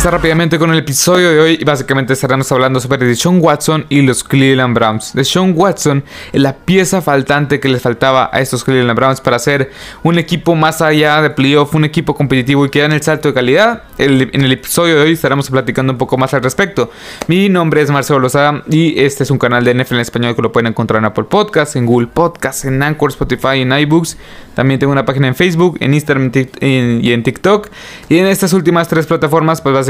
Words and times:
empezar 0.00 0.14
rápidamente 0.14 0.58
con 0.58 0.72
el 0.72 0.78
episodio 0.78 1.30
de 1.30 1.40
hoy 1.40 1.58
y 1.60 1.64
básicamente 1.64 2.14
estaremos 2.14 2.50
hablando 2.50 2.80
sobre 2.80 3.06
Deshaun 3.06 3.38
Watson 3.42 3.84
y 3.90 4.00
los 4.00 4.24
Cleveland 4.24 4.74
Browns. 4.74 5.12
Deshaun 5.12 5.52
Watson 5.54 6.02
la 6.32 6.56
pieza 6.56 7.02
faltante 7.02 7.60
que 7.60 7.68
les 7.68 7.82
faltaba 7.82 8.30
a 8.32 8.40
estos 8.40 8.64
Cleveland 8.64 8.98
Browns 8.98 9.20
para 9.20 9.38
ser 9.38 9.70
un 10.02 10.18
equipo 10.18 10.54
más 10.54 10.80
allá 10.80 11.20
de 11.20 11.28
playoff, 11.28 11.74
un 11.74 11.84
equipo 11.84 12.14
competitivo 12.14 12.64
y 12.64 12.70
que 12.70 12.80
dan 12.80 12.92
el 12.92 13.02
salto 13.02 13.28
de 13.28 13.34
calidad. 13.34 13.82
en 13.98 14.42
el 14.42 14.52
episodio 14.52 14.96
de 14.96 15.02
hoy 15.02 15.12
estaremos 15.12 15.50
platicando 15.50 15.92
un 15.92 15.98
poco 15.98 16.16
más 16.16 16.32
al 16.32 16.42
respecto. 16.42 16.90
Mi 17.28 17.50
nombre 17.50 17.82
es 17.82 17.90
Marcelo 17.90 18.20
Lozada 18.20 18.62
y 18.70 18.98
este 18.98 19.24
es 19.24 19.30
un 19.30 19.36
canal 19.36 19.64
de 19.64 19.74
NFL 19.74 19.96
en 19.96 20.00
español 20.00 20.34
que 20.34 20.40
lo 20.40 20.50
pueden 20.50 20.68
encontrar 20.68 21.00
en 21.00 21.04
Apple 21.04 21.24
Podcasts, 21.24 21.76
en 21.76 21.84
Google 21.84 22.08
Podcasts, 22.08 22.64
en 22.64 22.82
Anchor, 22.82 23.10
Spotify, 23.10 23.60
en 23.60 23.70
iBooks. 23.70 24.16
También 24.54 24.80
tengo 24.80 24.92
una 24.92 25.04
página 25.04 25.28
en 25.28 25.34
Facebook, 25.34 25.76
en 25.80 25.92
Instagram 25.92 26.32
y 26.60 27.12
en 27.12 27.22
TikTok. 27.22 27.68
Y 28.08 28.18
en 28.18 28.26
estas 28.26 28.54
últimas 28.54 28.88
tres 28.88 29.06
plataformas, 29.06 29.60
pues 29.60 29.74
básicamente 29.74 29.89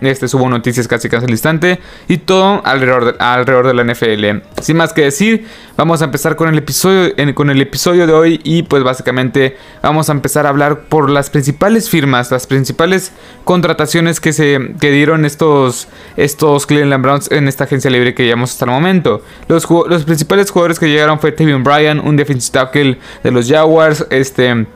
este 0.00 0.28
subo 0.28 0.48
noticias 0.48 0.88
casi 0.88 1.08
casi 1.08 1.24
al 1.24 1.30
instante 1.30 1.78
y 2.08 2.18
todo 2.18 2.62
alrededor 2.64 3.12
de, 3.12 3.24
alrededor 3.24 3.66
de 3.66 3.74
la 3.74 3.84
NFL. 3.84 4.46
Sin 4.60 4.76
más 4.76 4.92
que 4.92 5.02
decir, 5.02 5.46
vamos 5.76 6.02
a 6.02 6.04
empezar 6.04 6.36
con 6.36 6.48
el 6.48 6.58
episodio 6.58 7.12
con 7.34 7.50
el 7.50 7.60
episodio 7.60 8.06
de 8.06 8.12
hoy 8.12 8.40
y 8.44 8.62
pues 8.62 8.82
básicamente 8.82 9.56
vamos 9.82 10.08
a 10.08 10.12
empezar 10.12 10.46
a 10.46 10.50
hablar 10.50 10.82
por 10.88 11.10
las 11.10 11.30
principales 11.30 11.88
firmas, 11.88 12.30
las 12.30 12.46
principales 12.46 13.12
contrataciones 13.44 14.20
que 14.20 14.32
se 14.32 14.74
que 14.80 14.90
dieron 14.90 15.24
estos 15.24 15.88
estos 16.16 16.66
Cleveland 16.66 17.02
Browns 17.02 17.30
en 17.30 17.48
esta 17.48 17.64
agencia 17.64 17.90
libre 17.90 18.14
que 18.14 18.24
llevamos 18.24 18.52
hasta 18.52 18.64
el 18.64 18.70
momento. 18.70 19.22
Los, 19.48 19.68
los 19.70 20.04
principales 20.04 20.50
jugadores 20.50 20.78
que 20.78 20.88
llegaron 20.88 21.18
fue 21.18 21.32
Tavion 21.32 21.64
Bryan, 21.64 22.00
un 22.00 22.16
defensive 22.16 22.52
tackle 22.52 22.98
de 23.22 23.30
los 23.30 23.48
Jaguars, 23.48 24.06
este 24.10 24.66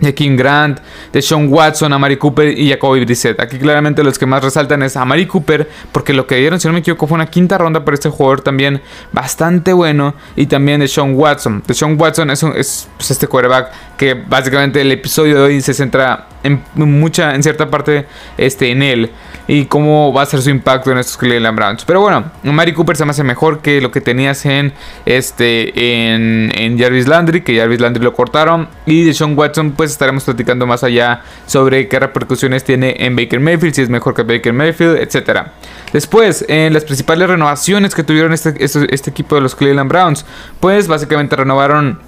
de 0.00 0.14
King 0.14 0.36
Grant, 0.36 0.80
de 1.12 1.22
Sean 1.22 1.52
Watson, 1.52 1.92
a 1.92 1.98
Mari 1.98 2.16
Cooper 2.16 2.58
y 2.58 2.68
Jacoby 2.70 3.04
Brissett. 3.04 3.40
Aquí 3.40 3.58
claramente 3.58 4.02
los 4.02 4.18
que 4.18 4.26
más 4.26 4.42
resaltan 4.42 4.82
es 4.82 4.96
a 4.96 5.04
Mari 5.04 5.26
Cooper, 5.26 5.68
porque 5.92 6.12
lo 6.12 6.26
que 6.26 6.36
dieron, 6.36 6.60
si 6.60 6.68
no 6.68 6.74
me 6.74 6.80
equivoco, 6.80 7.06
fue 7.06 7.14
una 7.14 7.26
quinta 7.26 7.58
ronda 7.58 7.84
para 7.84 7.94
este 7.94 8.08
jugador 8.08 8.40
también 8.40 8.82
bastante 9.12 9.72
bueno. 9.72 10.14
Y 10.36 10.46
también 10.46 10.80
de 10.80 10.88
Sean 10.88 11.14
Watson. 11.14 11.62
De 11.66 11.74
Sean 11.74 12.00
Watson 12.00 12.30
es, 12.30 12.42
es 12.42 12.88
pues, 12.96 13.10
este 13.10 13.26
quarterback 13.26 13.70
que 13.96 14.14
básicamente 14.14 14.80
el 14.80 14.90
episodio 14.92 15.36
de 15.36 15.42
hoy 15.42 15.60
se 15.60 15.74
centra 15.74 16.28
en 16.42 16.62
mucha, 16.74 17.34
en 17.34 17.42
cierta 17.42 17.70
parte, 17.70 18.06
este, 18.36 18.70
en 18.70 18.82
él 18.82 19.10
y 19.46 19.66
cómo 19.66 20.12
va 20.12 20.22
a 20.22 20.26
ser 20.26 20.40
su 20.42 20.50
impacto 20.50 20.90
en 20.90 20.98
estos 20.98 21.16
Cleveland 21.16 21.56
Browns. 21.56 21.84
Pero 21.84 22.00
bueno, 22.00 22.30
Mari 22.42 22.72
Cooper 22.72 22.96
se 22.96 23.04
me 23.04 23.10
hace 23.10 23.24
mejor 23.24 23.60
que 23.60 23.80
lo 23.80 23.90
que 23.90 24.00
tenías 24.00 24.44
en 24.46 24.72
este 25.06 26.12
en, 26.12 26.52
en 26.56 26.78
Jarvis 26.78 27.08
Landry, 27.08 27.42
que 27.42 27.58
Jarvis 27.58 27.80
Landry 27.80 28.02
lo 28.02 28.14
cortaron 28.14 28.68
y 28.86 29.04
de 29.04 29.14
Sean 29.14 29.36
Watson 29.36 29.72
pues 29.72 29.90
estaremos 29.90 30.24
platicando 30.24 30.66
más 30.66 30.82
allá 30.82 31.22
sobre 31.46 31.88
qué 31.88 31.98
repercusiones 31.98 32.64
tiene 32.64 32.96
en 32.98 33.16
Baker 33.16 33.40
Mayfield, 33.40 33.74
si 33.74 33.82
es 33.82 33.88
mejor 33.88 34.14
que 34.14 34.22
Baker 34.22 34.52
Mayfield, 34.52 34.96
etcétera. 34.98 35.52
Después, 35.92 36.44
en 36.48 36.72
las 36.72 36.84
principales 36.84 37.28
renovaciones 37.28 37.94
que 37.94 38.02
tuvieron 38.02 38.32
este, 38.32 38.54
este, 38.58 38.92
este 38.92 39.10
equipo 39.10 39.36
de 39.36 39.42
los 39.42 39.54
Cleveland 39.54 39.88
Browns, 39.88 40.26
pues 40.58 40.88
básicamente 40.88 41.36
renovaron 41.36 42.00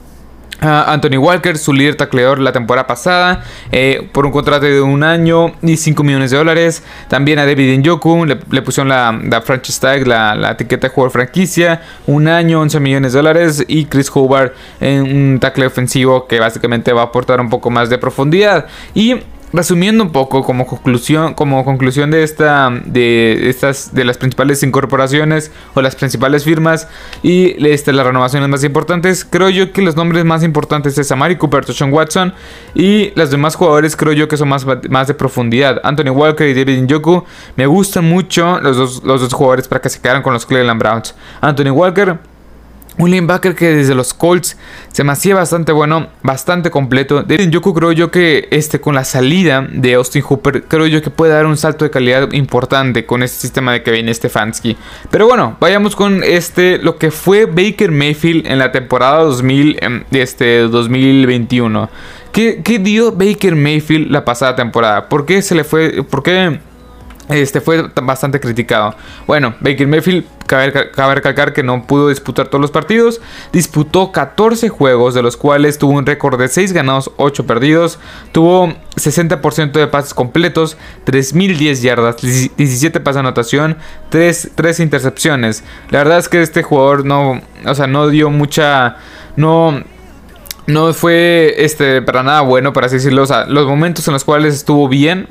Anthony 0.60 1.18
Walker, 1.18 1.58
su 1.58 1.72
líder 1.72 1.96
tacleador 1.96 2.38
la 2.38 2.52
temporada 2.52 2.86
pasada, 2.86 3.44
eh, 3.72 4.08
por 4.12 4.26
un 4.26 4.32
contrato 4.32 4.64
de 4.66 4.80
un 4.80 5.02
año 5.02 5.52
y 5.62 5.76
5 5.76 6.02
millones 6.02 6.30
de 6.30 6.38
dólares. 6.38 6.82
También 7.08 7.38
a 7.38 7.46
David 7.46 7.78
Njoku 7.78 8.24
le, 8.24 8.38
le 8.50 8.62
pusieron 8.62 8.88
la, 8.88 9.18
la 9.22 9.42
franchise 9.42 9.80
tag, 9.80 10.06
la, 10.06 10.50
etiqueta 10.52 10.88
de 10.88 10.94
jugador 10.94 11.12
franquicia, 11.12 11.82
un 12.06 12.28
año, 12.28 12.60
11 12.60 12.80
millones 12.80 13.12
de 13.12 13.18
dólares. 13.18 13.64
Y 13.68 13.84
Chris 13.86 14.10
Hobart 14.12 14.54
en 14.80 15.02
un 15.02 15.40
tackle 15.40 15.66
ofensivo 15.66 16.26
que 16.26 16.40
básicamente 16.40 16.92
va 16.92 17.02
a 17.02 17.04
aportar 17.06 17.40
un 17.40 17.50
poco 17.50 17.70
más 17.70 17.90
de 17.90 17.98
profundidad. 17.98 18.66
Y 18.94 19.16
resumiendo 19.52 20.04
un 20.04 20.12
poco 20.12 20.42
como 20.42 20.66
conclusión, 20.66 21.34
como 21.34 21.64
conclusión 21.64 22.10
de 22.10 22.22
esta, 22.22 22.70
de 22.84 23.48
estas, 23.48 23.94
de 23.94 24.04
las 24.04 24.18
principales 24.18 24.62
incorporaciones 24.62 25.50
o 25.74 25.82
las 25.82 25.96
principales 25.96 26.44
firmas 26.44 26.88
y 27.22 27.66
este, 27.66 27.92
las 27.92 28.06
renovaciones 28.06 28.48
más 28.48 28.64
importantes, 28.64 29.24
creo 29.24 29.50
yo 29.50 29.72
que 29.72 29.82
los 29.82 29.96
nombres 29.96 30.24
más 30.24 30.42
importantes 30.42 30.98
es 30.98 31.10
Amari 31.12 31.36
Cooper, 31.36 31.64
Sean 31.64 31.92
Watson 31.92 32.34
y 32.74 33.12
los 33.14 33.30
demás 33.30 33.54
jugadores 33.56 33.96
creo 33.96 34.12
yo 34.12 34.28
que 34.28 34.36
son 34.36 34.48
más, 34.48 34.66
más 34.88 35.06
de 35.06 35.14
profundidad. 35.14 35.80
Anthony 35.84 36.10
Walker 36.10 36.48
y 36.48 36.54
David 36.54 36.82
Njoku 36.82 37.24
me 37.56 37.66
gustan 37.66 38.04
mucho 38.04 38.60
los 38.60 38.76
dos, 38.76 39.02
los 39.04 39.20
dos 39.20 39.32
jugadores 39.32 39.68
para 39.68 39.80
que 39.80 39.88
se 39.88 40.00
quedaran 40.00 40.22
con 40.22 40.32
los 40.32 40.46
Cleveland 40.46 40.80
Browns. 40.80 41.14
Anthony 41.40 41.70
Walker 41.70 42.18
un 42.98 43.10
linebacker 43.10 43.54
que 43.54 43.74
desde 43.74 43.94
los 43.94 44.14
Colts 44.14 44.56
se 44.92 45.04
me 45.04 45.12
hacía 45.12 45.34
bastante 45.34 45.72
bueno, 45.72 46.08
bastante 46.22 46.70
completo. 46.70 47.22
De 47.22 47.36
creo 47.74 47.92
yo 47.92 48.10
que 48.10 48.48
este 48.50 48.80
con 48.80 48.94
la 48.94 49.04
salida 49.04 49.66
de 49.70 49.94
Austin 49.94 50.22
Hooper, 50.22 50.64
creo 50.64 50.86
yo 50.86 51.02
que 51.02 51.10
puede 51.10 51.32
dar 51.32 51.46
un 51.46 51.56
salto 51.56 51.84
de 51.84 51.90
calidad 51.90 52.32
importante 52.32 53.06
con 53.06 53.22
este 53.22 53.38
sistema 53.38 53.72
de 53.72 53.82
Kevin 53.82 54.12
Stefanski. 54.14 54.76
Pero 55.10 55.26
bueno, 55.26 55.56
vayamos 55.60 55.96
con 55.96 56.22
este 56.22 56.78
lo 56.78 56.96
que 56.96 57.10
fue 57.10 57.46
Baker 57.46 57.90
Mayfield 57.90 58.46
en 58.46 58.58
la 58.58 58.72
temporada 58.72 59.22
2000 59.24 59.78
em, 59.80 60.04
este 60.12 60.60
2021. 60.60 61.88
¿Qué, 62.32 62.60
¿Qué, 62.62 62.78
dio 62.78 63.12
Baker 63.12 63.56
Mayfield 63.56 64.10
la 64.10 64.24
pasada 64.24 64.54
temporada? 64.56 65.08
¿Por 65.08 65.24
qué 65.24 65.40
se 65.40 65.54
le 65.54 65.64
fue 65.64 66.02
por 66.02 66.22
qué 66.22 66.60
este 67.28 67.60
fue 67.60 67.90
bastante 68.02 68.38
criticado. 68.38 68.94
Bueno, 69.26 69.54
Baker 69.60 69.88
Mayfield, 69.88 70.24
cabe, 70.46 70.70
recalcar 71.14 71.52
que 71.52 71.64
no 71.64 71.84
pudo 71.84 72.08
disputar 72.08 72.48
todos 72.48 72.60
los 72.60 72.70
partidos. 72.70 73.20
Disputó 73.52 74.12
14 74.12 74.68
juegos, 74.68 75.14
de 75.14 75.22
los 75.22 75.36
cuales 75.36 75.78
tuvo 75.78 75.92
un 75.94 76.06
récord 76.06 76.38
de 76.38 76.46
6 76.46 76.72
ganados, 76.72 77.10
8 77.16 77.46
perdidos. 77.46 77.98
Tuvo 78.30 78.68
60% 78.96 79.72
de 79.72 79.86
pases 79.88 80.14
completos, 80.14 80.76
3.010 81.04 81.80
yardas, 81.80 82.16
17 82.18 83.00
pases 83.00 83.16
de 83.16 83.20
anotación, 83.20 83.76
3, 84.10 84.52
3 84.54 84.80
intercepciones. 84.80 85.64
La 85.90 85.98
verdad 85.98 86.18
es 86.18 86.28
que 86.28 86.42
este 86.42 86.62
jugador 86.62 87.04
no, 87.04 87.40
o 87.64 87.74
sea, 87.74 87.86
no 87.86 88.08
dio 88.08 88.30
mucha... 88.30 88.98
No, 89.36 89.82
no 90.66 90.94
fue 90.94 91.54
este, 91.58 92.02
para 92.02 92.22
nada 92.22 92.40
bueno, 92.40 92.72
para 92.72 92.86
así 92.86 92.96
decirlo. 92.96 93.22
O 93.22 93.26
sea, 93.26 93.46
los 93.46 93.66
momentos 93.66 94.06
en 94.08 94.14
los 94.14 94.24
cuales 94.24 94.54
estuvo 94.54 94.88
bien 94.88 95.28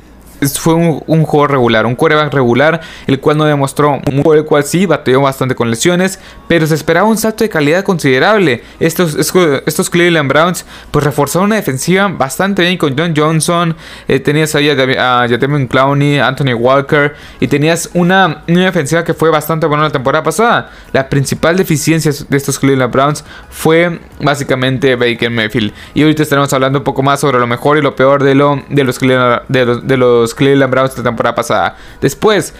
fue 0.58 0.74
un, 0.74 1.24
juego 1.24 1.46
regular, 1.46 1.86
un 1.86 1.94
quarterback 1.94 2.32
regular, 2.32 2.80
el 3.06 3.20
cual 3.20 3.38
no 3.38 3.44
demostró, 3.44 4.00
un 4.06 4.22
el 4.34 4.44
cual 4.44 4.64
sí 4.64 4.86
bateó 4.86 5.22
bastante 5.22 5.54
con 5.54 5.70
lesiones, 5.70 6.18
pero 6.48 6.66
se 6.66 6.74
esperaba 6.74 7.08
un 7.08 7.16
salto 7.16 7.44
de 7.44 7.50
calidad 7.50 7.84
considerable. 7.84 8.62
Estos, 8.80 9.14
estos 9.14 9.90
Cleveland 9.90 10.28
Browns 10.28 10.64
pues 10.90 11.04
reforzaron 11.04 11.46
una 11.46 11.56
defensiva 11.56 12.08
bastante 12.08 12.62
bien 12.62 12.76
con 12.76 12.96
John 12.96 13.14
Johnson, 13.16 13.76
eh, 14.08 14.20
tenías 14.20 14.54
ahí 14.54 14.68
a, 14.68 15.22
a 15.22 15.28
Clowney, 15.68 16.18
Anthony 16.18 16.54
Walker, 16.54 17.14
y 17.40 17.48
tenías 17.48 17.90
una, 17.94 18.42
una 18.48 18.64
defensiva 18.64 19.04
que 19.04 19.14
fue 19.14 19.30
bastante 19.30 19.66
buena 19.66 19.84
la 19.84 19.90
temporada 19.90 20.22
pasada. 20.22 20.70
La 20.92 21.08
principal 21.08 21.56
deficiencia 21.56 22.12
de 22.28 22.36
estos 22.36 22.58
Cleveland 22.58 22.92
Browns 22.92 23.24
fue 23.50 24.00
básicamente 24.20 24.96
Baker 24.96 25.30
Mayfield. 25.30 25.72
Y 25.94 26.02
ahorita 26.02 26.22
estaremos 26.22 26.52
hablando 26.52 26.78
un 26.78 26.84
poco 26.84 27.02
más 27.02 27.20
sobre 27.20 27.38
lo 27.38 27.46
mejor 27.46 27.78
y 27.78 27.82
lo 27.82 27.96
peor 27.96 28.22
de, 28.22 28.34
lo, 28.34 28.62
de 28.68 28.84
los 28.84 28.98
Cleveland, 28.98 29.42
de 29.48 29.96
los 29.96 30.25
Cleveland 30.34 30.70
Browns 30.70 30.96
la 30.96 31.04
temporada 31.04 31.34
pasada. 31.34 31.76
Después, 32.00 32.54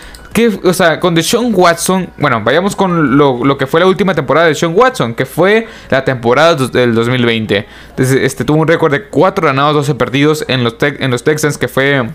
o 0.64 0.72
sea, 0.72 1.00
con 1.00 1.14
Deshaun 1.14 1.52
Watson, 1.54 2.10
bueno, 2.18 2.42
vayamos 2.44 2.76
con 2.76 3.16
lo, 3.16 3.56
que 3.56 3.66
fue 3.66 3.80
la 3.80 3.86
última 3.86 4.14
temporada 4.14 4.46
de 4.46 4.52
Deshaun 4.52 4.74
Watson, 4.76 5.14
que 5.14 5.24
fue 5.24 5.66
la 5.88 6.04
temporada 6.04 6.54
del 6.54 6.94
2020. 6.94 7.66
este 7.96 8.44
tuvo 8.44 8.58
un 8.58 8.68
récord 8.68 8.92
de 8.92 9.04
4 9.08 9.46
ganados, 9.46 9.74
12 9.74 9.94
perdidos 9.94 10.44
en 10.48 10.62
los, 10.62 10.76
en 10.80 11.10
los 11.10 11.24
Texans, 11.24 11.56
que 11.56 11.68
fue 11.68 12.06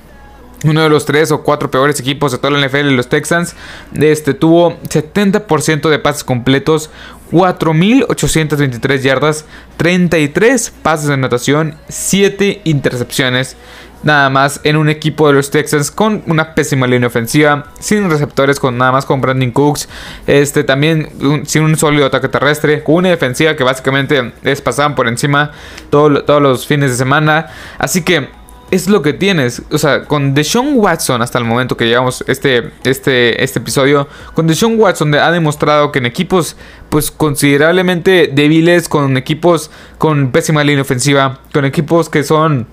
uno 0.63 0.83
de 0.83 0.89
los 0.89 1.05
3 1.05 1.31
o 1.31 1.41
4 1.41 1.71
peores 1.71 1.99
equipos 1.99 2.31
de 2.31 2.37
toda 2.37 2.51
la 2.51 2.67
NFL, 2.67 2.91
los 2.91 3.09
Texans. 3.09 3.55
Este 3.95 4.33
tuvo 4.33 4.77
70% 4.83 5.89
de 5.89 5.99
pases 5.99 6.23
completos, 6.23 6.89
4.823 7.31 9.01
yardas, 9.01 9.45
33 9.77 10.73
pases 10.83 11.07
de 11.07 11.13
anotación, 11.15 11.75
7 11.87 12.61
intercepciones 12.65 13.57
nada 14.03 14.29
más 14.29 14.59
en 14.63 14.77
un 14.77 14.89
equipo 14.89 15.27
de 15.27 15.33
los 15.33 15.51
Texans 15.51 15.91
con 15.91 16.23
una 16.27 16.55
pésima 16.55 16.87
línea 16.87 17.07
ofensiva, 17.07 17.65
sin 17.79 18.09
receptores, 18.09 18.59
con 18.59 18.77
nada 18.77 18.91
más 18.91 19.05
con 19.05 19.21
Brandon 19.21 19.51
Cooks, 19.51 19.87
este 20.27 20.63
también 20.63 21.09
sin 21.45 21.63
un 21.63 21.77
sólido 21.77 22.05
ataque 22.05 22.27
terrestre, 22.27 22.83
con 22.83 22.95
una 22.95 23.09
defensiva 23.09 23.55
que 23.55 23.63
básicamente 23.63 24.33
es 24.43 24.61
pasaban 24.61 24.95
por 24.95 25.07
encima 25.07 25.51
todos 25.89 26.41
los 26.41 26.67
fines 26.67 26.91
de 26.91 26.97
semana, 26.97 27.47
así 27.77 28.01
que 28.01 28.29
es 28.71 28.87
lo 28.87 29.01
que 29.01 29.13
tienes. 29.13 29.61
O 29.69 29.77
sea, 29.77 30.05
con 30.05 30.33
Deshaun 30.33 30.75
Watson, 30.77 31.21
hasta 31.21 31.37
el 31.37 31.43
momento 31.43 31.77
que 31.77 31.85
llegamos 31.85 32.23
este, 32.27 32.71
este, 32.85 33.43
este 33.43 33.59
episodio, 33.59 34.07
con 34.33 34.47
Deshaun 34.47 34.79
Watson 34.79 35.13
ha 35.15 35.29
demostrado 35.31 35.91
que 35.91 35.99
en 35.99 36.05
equipos 36.05 36.55
pues 36.89 37.11
considerablemente 37.11 38.31
débiles, 38.33 38.89
con 38.89 39.17
equipos 39.17 39.69
con 39.97 40.31
pésima 40.31 40.63
línea 40.63 40.81
ofensiva, 40.81 41.39
con 41.53 41.65
equipos 41.65 42.09
que 42.09 42.23
son 42.23 42.67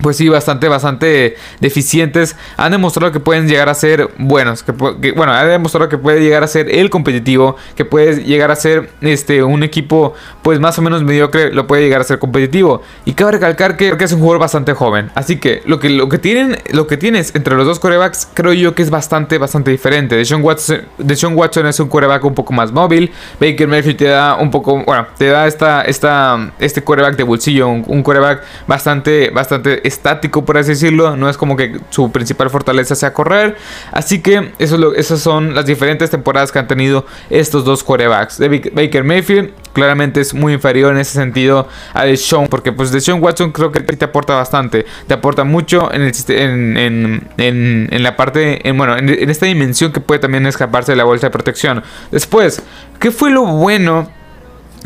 pues 0.00 0.16
sí, 0.16 0.28
bastante, 0.28 0.68
bastante 0.68 1.36
deficientes. 1.60 2.36
Han 2.56 2.72
demostrado 2.72 3.12
que 3.12 3.20
pueden 3.20 3.48
llegar 3.48 3.68
a 3.68 3.74
ser 3.74 4.10
buenos. 4.18 4.62
Que, 4.62 4.72
bueno, 4.72 5.32
han 5.32 5.48
demostrado 5.48 5.88
que 5.88 5.98
puede 5.98 6.20
llegar 6.20 6.42
a 6.42 6.46
ser 6.46 6.70
el 6.70 6.90
competitivo. 6.90 7.56
Que 7.74 7.84
puede 7.84 8.24
llegar 8.24 8.50
a 8.50 8.56
ser 8.56 8.90
este, 9.00 9.42
un 9.42 9.62
equipo, 9.62 10.14
pues 10.42 10.60
más 10.60 10.78
o 10.78 10.82
menos 10.82 11.02
mediocre, 11.02 11.52
lo 11.52 11.66
puede 11.66 11.82
llegar 11.82 12.00
a 12.00 12.04
ser 12.04 12.18
competitivo. 12.18 12.82
Y 13.04 13.14
cabe 13.14 13.32
recalcar 13.32 13.76
que, 13.76 13.96
es 13.98 14.12
un 14.12 14.20
jugador 14.20 14.40
bastante 14.40 14.74
joven. 14.74 15.10
Así 15.14 15.38
que 15.38 15.62
lo 15.64 15.80
que, 15.80 15.90
lo 15.90 16.08
que 16.08 16.18
tienen, 16.18 16.58
lo 16.70 16.86
que 16.86 16.96
tienes 16.96 17.34
entre 17.34 17.56
los 17.56 17.66
dos 17.66 17.80
corebacks, 17.80 18.28
creo 18.34 18.52
yo 18.52 18.74
que 18.74 18.82
es 18.82 18.90
bastante, 18.90 19.38
bastante 19.38 19.70
diferente. 19.70 20.16
Deshaun 20.16 20.42
Watson, 20.42 20.86
Watson 21.34 21.66
es 21.66 21.80
un 21.80 21.88
coreback 21.88 22.24
un 22.24 22.34
poco 22.34 22.52
más 22.52 22.72
móvil. 22.72 23.10
Baker 23.40 23.66
Mayfield 23.66 23.96
te 23.96 24.04
da 24.04 24.36
un 24.36 24.50
poco, 24.50 24.84
bueno, 24.84 25.06
te 25.16 25.26
da 25.26 25.46
esta, 25.46 25.82
esta, 25.82 26.52
este 26.58 26.84
coreback 26.84 27.16
de 27.16 27.22
bolsillo. 27.22 27.68
Un, 27.68 27.84
un 27.86 28.02
coreback 28.02 28.42
bastante, 28.66 29.30
bastante 29.30 29.85
estático, 29.86 30.44
por 30.44 30.58
así 30.58 30.70
decirlo. 30.70 31.16
No 31.16 31.28
es 31.28 31.36
como 31.36 31.56
que 31.56 31.78
su 31.90 32.10
principal 32.12 32.50
fortaleza 32.50 32.94
sea 32.94 33.12
correr. 33.12 33.56
Así 33.92 34.20
que 34.20 34.52
esas 34.58 35.20
son 35.20 35.54
las 35.54 35.66
diferentes 35.66 36.10
temporadas 36.10 36.52
que 36.52 36.58
han 36.58 36.66
tenido 36.66 37.06
estos 37.30 37.64
dos 37.64 37.82
quarterbacks. 37.84 38.38
Baker 38.38 39.04
Mayfield 39.04 39.50
claramente 39.72 40.20
es 40.20 40.34
muy 40.34 40.54
inferior 40.54 40.92
en 40.92 40.98
ese 40.98 41.12
sentido 41.12 41.68
a 41.94 42.04
Deshaun. 42.04 42.48
Porque 42.48 42.72
pues 42.72 42.90
Deshaun 42.92 43.22
Watson 43.22 43.52
creo 43.52 43.72
que 43.72 43.80
te 43.80 44.04
aporta 44.04 44.34
bastante. 44.34 44.86
Te 45.06 45.14
aporta 45.14 45.44
mucho 45.44 45.92
en, 45.92 46.02
el, 46.02 46.12
en, 46.28 47.28
en, 47.38 47.88
en 47.90 48.02
la 48.02 48.16
parte, 48.16 48.68
en, 48.68 48.76
bueno, 48.76 48.96
en 48.96 49.30
esta 49.30 49.46
dimensión 49.46 49.92
que 49.92 50.00
puede 50.00 50.20
también 50.20 50.46
escaparse 50.46 50.92
de 50.92 50.96
la 50.96 51.04
bolsa 51.04 51.28
de 51.28 51.30
protección. 51.30 51.82
Después, 52.10 52.62
¿qué 52.98 53.10
fue 53.10 53.30
lo 53.30 53.44
bueno? 53.46 54.10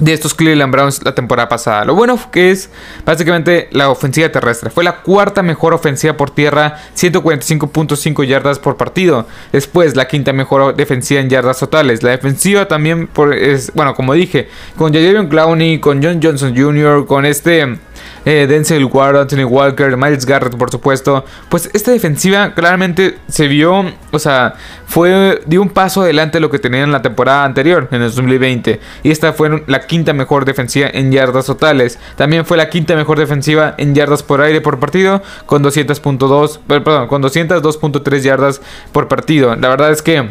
De 0.01 0.13
estos 0.13 0.35
Cleveland 0.35 0.73
Browns 0.73 1.05
la 1.05 1.15
temporada 1.15 1.49
pasada. 1.49 1.85
Lo 1.85 1.95
bueno 1.95 2.19
que 2.33 2.51
es 2.51 2.71
básicamente 3.05 3.69
la 3.73 3.91
ofensiva 3.91 4.31
terrestre. 4.31 4.71
Fue 4.71 4.83
la 4.83 5.03
cuarta 5.03 5.43
mejor 5.43 5.75
ofensiva 5.75 6.17
por 6.17 6.31
tierra, 6.31 6.79
145.5 6.97 8.25
yardas 8.25 8.59
por 8.59 8.77
partido. 8.77 9.27
Después 9.53 9.97
la 9.97 10.09
quinta 10.09 10.33
mejor 10.33 10.75
defensiva 10.75 11.21
en 11.21 11.31
yardas 11.31 11.59
totales. 11.59 12.03
La 12.03 12.11
defensiva 12.11 12.67
también 12.67 13.07
por, 13.07 13.35
es, 13.35 13.73
bueno, 13.75 13.95
como 13.95 14.15
dije, 14.15 14.49
con 14.77 14.93
Jadavion 14.93 15.29
Clowney, 15.29 15.79
con 15.81 16.03
John 16.03 16.21
Johnson 16.23 16.57
Jr., 16.57 17.07
con 17.07 17.25
este 17.25 17.79
eh, 18.25 18.47
Denzel 18.49 18.85
Ward, 18.85 19.17
Anthony 19.17 19.45
Walker, 19.45 19.97
Miles 19.97 20.27
Garrett, 20.27 20.57
por 20.57 20.71
supuesto. 20.71 21.25
Pues 21.49 21.71
esta 21.73 21.91
defensiva 21.91 22.55
claramente 22.55 23.19
se 23.29 23.49
vio, 23.49 23.85
o 24.11 24.19
sea, 24.19 24.55
fue 24.87 25.41
dio 25.47 25.63
un 25.63 25.71
paso 25.71 26.03
adelante 26.03 26.39
de 26.39 26.41
lo 26.41 26.51
que 26.51 26.59
tenían 26.59 26.85
en 26.85 26.93
la 26.93 27.03
temporada 27.03 27.45
anterior, 27.45 27.89
en 27.91 28.03
el 28.03 28.13
2020. 28.13 28.81
Y 29.03 29.11
esta 29.11 29.33
fue 29.33 29.65
la 29.67 29.81
quinta 29.87 30.13
mejor 30.13 30.45
defensiva 30.45 30.89
en 30.93 31.13
yardas 31.13 31.47
totales. 31.47 31.99
También 32.17 32.45
fue 32.45 32.57
la 32.57 32.69
quinta 32.69 32.95
mejor 32.97 33.19
defensiva 33.19 33.75
en 33.79 33.95
yardas 33.95 34.23
por 34.23 34.41
aire 34.41 34.61
por 34.61 34.79
partido, 34.79 35.23
con 35.47 35.63
200.2, 35.63 36.59
perdón, 36.67 37.09
con 37.09 37.23
202.3 37.23 38.21
yardas 38.21 38.61
por 38.93 39.09
partido. 39.09 39.55
La 39.57 39.69
verdad 39.69 39.91
es 39.91 40.03
que 40.03 40.31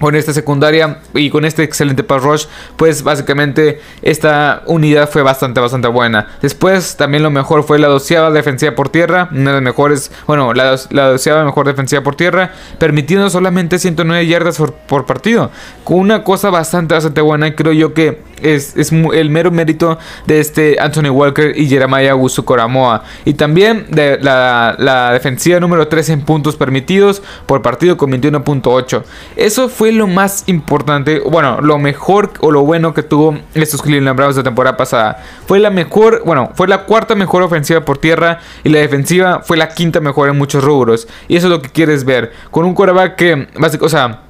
con 0.00 0.14
esta 0.14 0.32
secundaria 0.32 0.98
y 1.14 1.30
con 1.30 1.44
este 1.44 1.62
excelente 1.62 2.02
pass 2.02 2.22
rush, 2.22 2.46
pues 2.76 3.02
básicamente 3.02 3.80
esta 4.02 4.62
unidad 4.66 5.08
fue 5.10 5.22
bastante, 5.22 5.60
bastante 5.60 5.88
buena. 5.88 6.28
Después 6.40 6.96
también 6.96 7.22
lo 7.22 7.30
mejor 7.30 7.64
fue 7.64 7.78
la 7.78 7.88
doceava 7.88 8.30
defensiva 8.30 8.74
por 8.74 8.88
tierra, 8.88 9.28
una 9.32 9.50
de 9.50 9.56
las 9.56 9.62
mejores, 9.62 10.12
bueno, 10.26 10.54
la, 10.54 10.76
doceava 10.90 11.44
mejor 11.44 11.66
defensiva 11.66 12.02
por 12.02 12.14
tierra, 12.16 12.52
permitiendo 12.78 13.28
solamente 13.30 13.78
109 13.78 14.26
yardas 14.26 14.58
por, 14.86 15.06
partido. 15.06 15.50
Con 15.84 15.98
una 15.98 16.24
cosa 16.24 16.50
bastante, 16.50 16.94
bastante 16.94 17.20
buena, 17.20 17.54
creo 17.54 17.72
yo 17.72 17.94
que 17.94 18.22
es, 18.42 18.74
el 18.76 19.30
mero 19.30 19.50
mérito 19.50 19.98
de 20.26 20.40
este 20.40 20.76
Anthony 20.80 21.10
Walker 21.10 21.52
y 21.56 21.68
Jeremiah 21.68 22.12
Augusto 22.12 22.44
Coramoa. 22.44 23.02
Y 23.24 23.34
también 23.34 23.86
de 23.90 24.18
la, 24.20 24.74
la 24.78 25.12
defensiva 25.12 25.60
número 25.60 25.88
3 25.88 26.10
en 26.10 26.20
puntos 26.22 26.56
permitidos 26.56 27.22
por 27.46 27.62
partido 27.62 27.96
con 27.96 28.10
21.8. 28.10 29.02
Eso 29.36 29.68
fue 29.68 29.92
lo 29.92 30.06
más 30.06 30.44
importante, 30.46 31.20
bueno, 31.20 31.60
lo 31.60 31.78
mejor 31.78 32.32
o 32.40 32.50
lo 32.50 32.62
bueno 32.62 32.94
que 32.94 33.02
tuvo 33.02 33.38
estos 33.54 33.82
Cleveland 33.82 34.16
Browns 34.16 34.36
de 34.36 34.42
temporada 34.42 34.76
pasada. 34.76 35.22
Fue 35.46 35.58
la 35.58 35.70
mejor, 35.70 36.22
bueno, 36.24 36.50
fue 36.54 36.68
la 36.68 36.84
cuarta 36.84 37.14
mejor 37.14 37.42
ofensiva 37.42 37.84
por 37.84 37.98
tierra 37.98 38.40
y 38.64 38.68
la 38.68 38.80
defensiva 38.80 39.42
fue 39.44 39.56
la 39.56 39.68
quinta 39.68 40.00
mejor 40.00 40.28
en 40.28 40.38
muchos 40.38 40.64
rubros. 40.64 41.08
Y 41.28 41.36
eso 41.36 41.46
es 41.46 41.50
lo 41.50 41.62
que 41.62 41.68
quieres 41.68 42.04
ver. 42.04 42.32
Con 42.50 42.64
un 42.64 42.74
quarterback 42.74 43.16
que, 43.16 43.48
o 43.80 43.88
sea, 43.88 44.22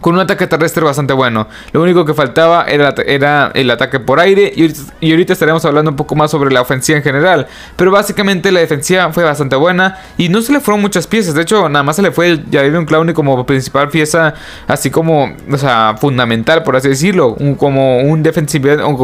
con 0.00 0.14
un 0.14 0.20
ataque 0.20 0.46
terrestre 0.46 0.84
bastante 0.84 1.12
bueno. 1.12 1.48
Lo 1.72 1.82
único 1.82 2.04
que 2.04 2.14
faltaba 2.14 2.64
era, 2.64 3.50
el 3.54 3.70
ataque 3.70 4.00
por 4.00 4.20
aire 4.20 4.52
y, 4.54 5.10
ahorita 5.10 5.32
estaremos 5.32 5.64
hablando 5.64 5.90
un 5.90 5.96
poco 5.96 6.14
más 6.14 6.30
sobre 6.30 6.50
la 6.50 6.60
ofensiva 6.60 6.98
en 6.98 7.04
general. 7.04 7.46
Pero 7.76 7.90
básicamente 7.90 8.50
la 8.50 8.60
defensiva 8.60 9.12
fue 9.12 9.24
bastante 9.24 9.56
buena 9.56 9.98
y 10.16 10.28
no 10.28 10.42
se 10.42 10.52
le 10.52 10.60
fueron 10.60 10.80
muchas 10.80 11.06
piezas. 11.06 11.34
De 11.34 11.42
hecho, 11.42 11.68
nada 11.68 11.82
más 11.82 11.96
se 11.96 12.02
le 12.02 12.12
fue 12.12 12.34
un 12.34 12.86
Clowney 12.86 13.14
como 13.14 13.44
principal 13.44 13.88
pieza, 13.88 14.34
así 14.66 14.90
como, 14.90 15.34
o 15.50 15.58
sea, 15.58 15.96
fundamental, 15.98 16.62
por 16.62 16.76
así 16.76 16.88
decirlo, 16.88 17.36
como 17.56 17.98
un 17.98 18.22
defensive 18.22 18.82
o 18.82 18.96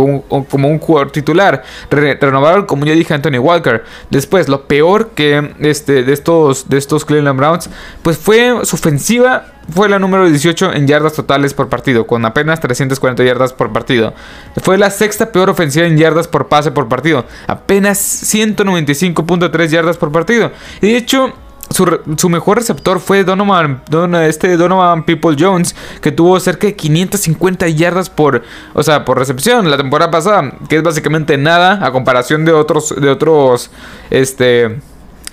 como, 0.48 0.69
un 0.69 0.78
jugador 0.78 1.10
titular. 1.10 1.62
Re, 1.90 2.19
como 2.66 2.84
ya 2.84 2.93
dije, 2.93 3.14
Anthony 3.14 3.38
Walker. 3.38 3.84
Después, 4.10 4.48
lo 4.48 4.66
peor 4.66 5.10
que 5.10 5.54
este, 5.60 6.02
de, 6.02 6.12
estos, 6.12 6.69
de 6.69 6.78
estos 6.78 7.04
Cleveland 7.04 7.38
Browns, 7.38 7.70
pues 8.02 8.19
fue 8.19 8.64
su 8.64 8.76
ofensiva 8.76 9.56
fue 9.71 9.89
la 9.89 9.99
número 9.99 10.29
18 10.29 10.73
en 10.75 10.87
yardas 10.87 11.15
totales 11.15 11.55
por 11.55 11.69
partido, 11.69 12.07
con 12.07 12.25
apenas 12.25 12.61
340 12.61 13.25
yardas 13.25 13.53
por 13.53 13.73
partido. 13.73 14.15
Fue 14.63 14.79
la 14.79 14.91
sexta 14.91 15.33
peor 15.33 15.51
ofensiva 15.51 15.87
en 15.87 15.97
yardas 15.97 16.29
por 16.29 16.49
pase 16.49 16.71
por 16.71 16.89
partido, 16.89 17.25
apenas 17.47 17.99
195.3 17.99 19.69
yardas 19.69 19.97
por 19.97 20.13
partido. 20.13 20.53
Y 20.81 20.89
de 20.89 20.97
hecho, 20.97 21.33
su, 21.71 22.29
mejor 22.29 22.59
receptor 22.59 23.01
fue 23.01 23.25
Donovan, 23.25 23.83
este 24.25 24.57
Donovan 24.57 25.05
People 25.05 25.37
Jones, 25.39 25.75
que 26.01 26.13
tuvo 26.13 26.39
cerca 26.39 26.67
de 26.67 26.77
550 26.77 27.69
yardas 27.69 28.09
por, 28.09 28.43
o 28.73 28.83
sea, 28.83 29.05
por 29.05 29.19
recepción 29.19 29.71
la 29.71 29.77
temporada 29.77 30.11
pasada, 30.11 30.53
que 30.69 30.77
es 30.77 30.83
básicamente 30.83 31.37
nada 31.37 31.85
a 31.85 31.91
comparación 31.91 32.45
de 32.45 32.53
otros, 32.53 32.95
de 33.01 33.11
otros, 33.11 33.71
este 34.11 34.81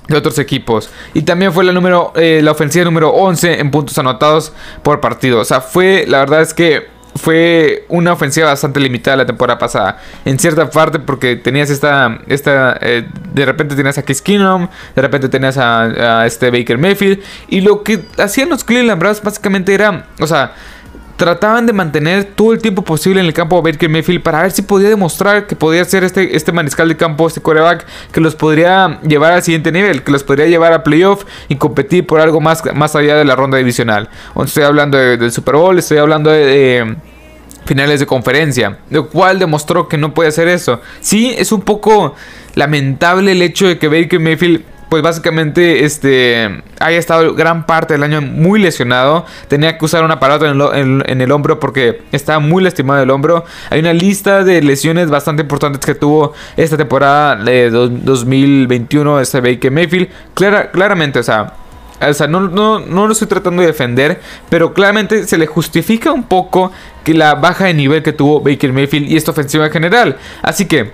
de 0.07 0.17
otros 0.17 0.37
equipos. 0.39 0.89
Y 1.13 1.21
también 1.23 1.53
fue 1.53 1.63
la, 1.63 1.71
número, 1.71 2.13
eh, 2.15 2.41
la 2.43 2.51
ofensiva 2.51 2.85
número 2.85 3.09
11 3.09 3.59
en 3.59 3.71
puntos 3.71 3.97
anotados 3.97 4.53
por 4.81 4.99
partido. 4.99 5.39
O 5.39 5.45
sea, 5.45 5.61
fue, 5.61 6.05
la 6.07 6.19
verdad 6.19 6.41
es 6.41 6.53
que 6.53 6.93
fue 7.15 7.85
una 7.89 8.13
ofensiva 8.13 8.47
bastante 8.47 8.79
limitada 8.79 9.17
la 9.17 9.25
temporada 9.25 9.59
pasada. 9.59 9.99
En 10.25 10.39
cierta 10.39 10.69
parte 10.69 10.99
porque 10.99 11.35
tenías 11.35 11.69
esta, 11.69 12.19
esta 12.27 12.77
eh, 12.81 13.07
de 13.33 13.45
repente 13.45 13.75
tenías 13.75 13.97
a 13.97 14.03
Kiss 14.03 14.21
Keenum, 14.21 14.67
de 14.95 15.01
repente 15.01 15.29
tenías 15.29 15.57
a, 15.57 16.21
a, 16.21 16.25
este 16.25 16.49
Baker 16.49 16.77
Mayfield. 16.77 17.19
Y 17.47 17.61
lo 17.61 17.83
que 17.83 18.03
hacían 18.17 18.49
los 18.49 18.63
Cleveland 18.63 18.99
Browns 18.99 19.21
básicamente 19.21 19.73
era, 19.73 20.07
o 20.19 20.27
sea, 20.27 20.53
trataban 21.17 21.65
de 21.65 21.73
mantener 21.73 22.25
todo 22.25 22.53
el 22.53 22.61
tiempo 22.61 22.83
posible 22.83 23.19
en 23.19 23.27
el 23.27 23.33
campo 23.33 23.57
a 23.57 23.61
Baker 23.61 23.89
Mayfield 23.89 24.23
para 24.23 24.41
ver 24.41 24.51
si 24.51 24.61
podía 24.61 24.89
demostrar 24.89 25.47
que 25.47 25.55
podía 25.55 25.85
ser 25.85 26.03
este, 26.03 26.35
este 26.35 26.51
mariscal 26.51 26.89
de 26.89 26.97
campo, 26.97 27.27
este 27.27 27.41
coreback, 27.41 27.85
que 28.11 28.19
los 28.19 28.35
podría 28.35 28.99
llevar 29.01 29.31
al 29.31 29.43
siguiente 29.43 29.71
nivel, 29.71 30.03
que 30.03 30.11
los 30.11 30.23
podría 30.23 30.47
llevar 30.47 30.73
a 30.73 30.83
playoff 30.83 31.25
y 31.49 31.55
competir 31.55 32.07
por 32.07 32.19
algo 32.19 32.41
más, 32.41 32.63
más 32.73 32.95
allá 32.95 33.15
de 33.15 33.25
la 33.25 33.35
ronda 33.35 33.57
divisional. 33.57 34.09
Estoy 34.43 34.63
hablando 34.63 34.97
del 34.97 35.31
Super 35.31 35.55
Bowl, 35.55 35.77
estoy 35.77 35.99
hablando 35.99 36.31
de, 36.31 36.95
finales 37.65 37.99
de 37.99 38.05
conferencia, 38.05 38.79
lo 38.89 39.09
cual 39.09 39.39
demostró 39.39 39.87
que 39.87 39.97
no 39.97 40.13
puede 40.13 40.29
hacer 40.29 40.47
eso. 40.47 40.81
Sí, 40.99 41.33
es 41.37 41.51
un 41.51 41.61
poco 41.61 42.15
lamentable 42.55 43.31
el 43.31 43.41
hecho 43.41 43.67
de 43.67 43.77
que 43.77 43.87
Baker 43.87 44.19
Mayfield 44.19 44.72
pues 44.93 45.01
básicamente 45.01 45.85
este 45.85 46.61
haya 46.79 46.99
estado 46.99 47.33
gran 47.33 47.65
parte 47.65 47.95
del 47.95 48.03
año 48.03 48.21
muy 48.21 48.59
lesionado. 48.59 49.25
Tenía 49.47 49.75
que 49.75 49.85
usar 49.85 50.03
un 50.03 50.11
aparato 50.11 50.45
en, 50.45 51.03
el 51.19 51.31
hombro 51.31 51.59
porque 51.59 52.03
estaba 52.11 52.37
muy 52.37 52.63
lastimado 52.63 53.01
el 53.01 53.09
hombro. 53.09 53.43
Hay 53.71 53.79
una 53.79 53.91
lista 53.91 54.43
de 54.43 54.61
lesiones 54.61 55.09
bastante 55.09 55.41
importantes 55.41 55.83
que 55.83 55.95
tuvo 55.95 56.33
esta 56.57 56.77
temporada 56.77 57.37
de 57.37 57.71
2021 57.71 59.19
este 59.19 59.41
Baker 59.41 59.71
Mayfield. 59.71 60.09
Clara, 60.35 60.69
claramente, 60.69 61.17
o 61.17 61.23
sea, 61.23 61.53
o 61.99 62.13
sea, 62.13 62.27
no, 62.27 62.41
no, 62.41 62.79
no, 62.79 63.07
lo 63.07 63.13
estoy 63.13 63.27
tratando 63.27 63.63
de 63.63 63.69
defender, 63.69 64.21
pero 64.47 64.75
claramente 64.75 65.25
se 65.25 65.39
le 65.39 65.47
justifica 65.47 66.11
un 66.11 66.25
poco 66.25 66.71
que 67.03 67.15
la 67.15 67.33
baja 67.33 67.65
de 67.65 67.73
nivel 67.73 68.03
que 68.03 68.13
tuvo 68.13 68.41
Baker 68.41 68.71
Mayfield 68.71 69.09
y 69.09 69.17
esta 69.17 69.31
ofensiva 69.31 69.65
en 69.65 69.71
general. 69.71 70.17
Así 70.43 70.67
que, 70.67 70.91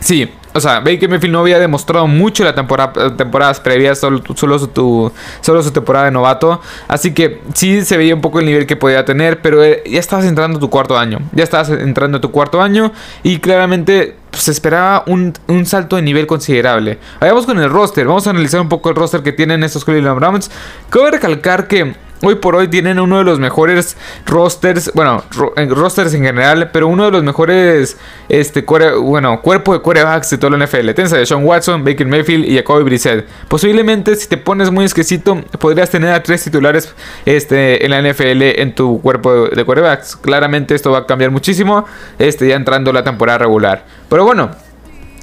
sí, 0.00 0.28
o 0.52 0.60
sea, 0.60 0.80
Baker 0.80 1.08
Mayfield 1.08 1.32
no 1.32 1.40
había 1.40 1.58
demostrado 1.58 2.06
mucho 2.06 2.42
la 2.42 2.54
temporada, 2.54 3.16
temporadas 3.16 3.60
previas, 3.60 3.98
solo, 4.00 4.20
solo, 4.34 4.58
su, 4.58 5.12
solo 5.40 5.62
su 5.62 5.70
temporada 5.70 6.06
de 6.06 6.10
novato. 6.10 6.60
Así 6.88 7.14
que 7.14 7.40
sí 7.54 7.82
se 7.82 7.96
veía 7.96 8.14
un 8.14 8.20
poco 8.20 8.40
el 8.40 8.46
nivel 8.46 8.66
que 8.66 8.76
podía 8.76 9.04
tener, 9.04 9.40
pero 9.42 9.62
eh, 9.62 9.82
ya 9.86 10.00
estabas 10.00 10.24
entrando 10.24 10.58
a 10.58 10.60
tu 10.60 10.68
cuarto 10.68 10.98
año. 10.98 11.20
Ya 11.32 11.44
estabas 11.44 11.70
entrando 11.70 12.18
a 12.18 12.20
tu 12.20 12.32
cuarto 12.32 12.60
año 12.60 12.92
y 13.22 13.38
claramente 13.38 14.16
pues, 14.30 14.42
se 14.42 14.50
esperaba 14.50 15.04
un, 15.06 15.32
un, 15.46 15.66
salto 15.66 15.96
de 15.96 16.02
nivel 16.02 16.26
considerable. 16.26 16.98
Vayamos 17.20 17.46
con 17.46 17.58
el 17.60 17.70
roster, 17.70 18.06
vamos 18.06 18.26
a 18.26 18.30
analizar 18.30 18.60
un 18.60 18.68
poco 18.68 18.90
el 18.90 18.96
roster 18.96 19.22
que 19.22 19.32
tienen 19.32 19.62
estos 19.62 19.84
Cleveland 19.84 20.18
Browns. 20.18 20.50
Cabe 20.90 21.12
recalcar 21.12 21.68
que 21.68 21.94
hoy 22.22 22.36
por 22.36 22.54
hoy 22.56 22.68
tienen 22.68 22.98
uno 22.98 23.18
de 23.18 23.24
los 23.24 23.38
mejores 23.38 23.96
rosters, 24.26 24.90
bueno, 24.94 25.24
rosters 25.56 26.14
en 26.14 26.24
general, 26.24 26.70
pero 26.72 26.88
uno 26.88 27.06
de 27.06 27.10
los 27.10 27.22
mejores, 27.22 27.96
este, 28.28 28.64
bueno, 29.00 29.40
cuerpo 29.42 29.72
de 29.72 29.80
quarterbacks 29.80 30.30
de 30.30 30.38
todo 30.38 30.54
el 30.54 30.62
NFL. 30.64 30.90
Tienes 30.92 31.12
a 31.12 31.24
Sean 31.24 31.44
Watson, 31.44 31.84
Baker 31.84 32.06
Mayfield 32.06 32.44
y 32.44 32.56
Jacoby 32.56 32.84
Brissett. 32.84 33.26
Posiblemente, 33.48 34.14
si 34.16 34.28
te 34.28 34.36
pones 34.36 34.70
muy 34.70 34.84
exquisito, 34.84 35.40
podrías 35.58 35.90
tener 35.90 36.12
a 36.12 36.22
tres 36.22 36.44
titulares 36.44 36.94
este, 37.24 37.84
en 37.84 37.90
la 37.90 38.00
NFL 38.02 38.42
en 38.60 38.74
tu 38.74 39.00
cuerpo 39.00 39.44
de, 39.44 39.56
de 39.56 39.64
quarterbacks. 39.64 40.16
Claramente 40.16 40.74
esto 40.74 40.90
va 40.90 40.98
a 40.98 41.06
cambiar 41.06 41.30
muchísimo, 41.30 41.84
este, 42.18 42.48
ya 42.48 42.56
entrando 42.56 42.92
la 42.92 43.04
temporada 43.04 43.38
regular. 43.38 43.84
Pero 44.08 44.24
bueno. 44.24 44.50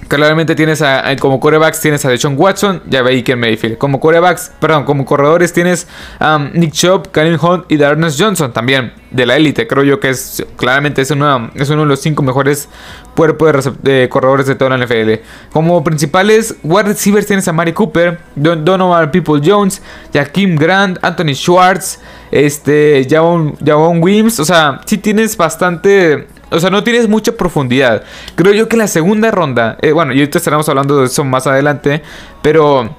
Claramente 0.08 0.56
tienes 0.56 0.82
a, 0.82 1.16
como 1.18 1.40
corebacks 1.40 1.82
tienes 1.82 2.06
a 2.06 2.10
Deshaun 2.10 2.36
Watson 2.38 2.82
y 2.90 2.96
a 2.96 3.04
Baker 3.04 3.36
Mayfield. 3.36 3.78
Como 3.78 4.00
corebacks, 4.00 4.52
perdón, 4.60 4.86
como 4.86 5.06
corredores 5.06 5.52
tienes 5.52 5.88
a 6.20 6.40
Nick 6.54 6.72
Chubb, 6.72 7.12
Karim 7.12 7.38
Hunt 7.42 7.66
y 7.70 7.78
Darnell 7.78 8.14
Johnson 8.18 8.54
también 8.54 8.94
de 9.12 9.26
la 9.26 9.36
élite. 9.36 9.68
Creo 9.68 9.84
yo 9.84 10.00
que 10.00 10.10
es 10.10 10.46
claramente 10.56 11.02
es, 11.02 11.12
uno 11.12 11.50
es 11.56 11.70
uno 11.70 11.82
de 11.82 11.88
los 11.88 12.00
cinco 12.00 12.24
mejores 12.24 12.70
cuerpos 13.16 13.72
de, 13.82 14.08
corredores 14.10 14.48
de 14.48 14.56
toda 14.56 14.78
la 14.78 14.86
NFL. 14.86 15.22
Como 15.52 15.84
principales 15.84 16.56
wide 16.64 16.84
receivers 16.84 17.26
tienes 17.26 17.48
a 17.48 17.54
Mari 17.54 17.74
Cooper, 17.74 18.20
Don 18.36 18.64
Donovan 18.64 19.12
People 19.12 19.42
Jones, 19.44 19.82
Jaquim 20.14 20.56
Grant, 20.56 21.00
Anthony 21.04 21.34
Schwartz, 21.34 22.00
este, 22.32 23.06
Javon, 23.10 23.58
Javon 23.64 24.02
Wims. 24.02 24.40
O 24.40 24.46
sea, 24.46 24.82
sí 24.86 24.98
tienes 24.98 25.36
bastante 25.36 26.28
o 26.50 26.60
sea, 26.60 26.70
no 26.70 26.84
tienes 26.84 27.08
mucha 27.08 27.32
profundidad. 27.34 28.04
Creo 28.36 28.54
yo 28.54 28.68
que 28.68 28.78
la 28.78 28.88
segunda 28.88 29.32
ronda, 29.32 29.78
eh, 29.82 29.92
bueno, 29.92 30.14
y 30.14 30.20
ahorita 30.20 30.38
estaremos 30.38 30.68
hablando 30.70 31.00
de 31.00 31.08
eso 31.08 31.24
más 31.24 31.48
adelante, 31.48 32.02
pero 32.42 32.96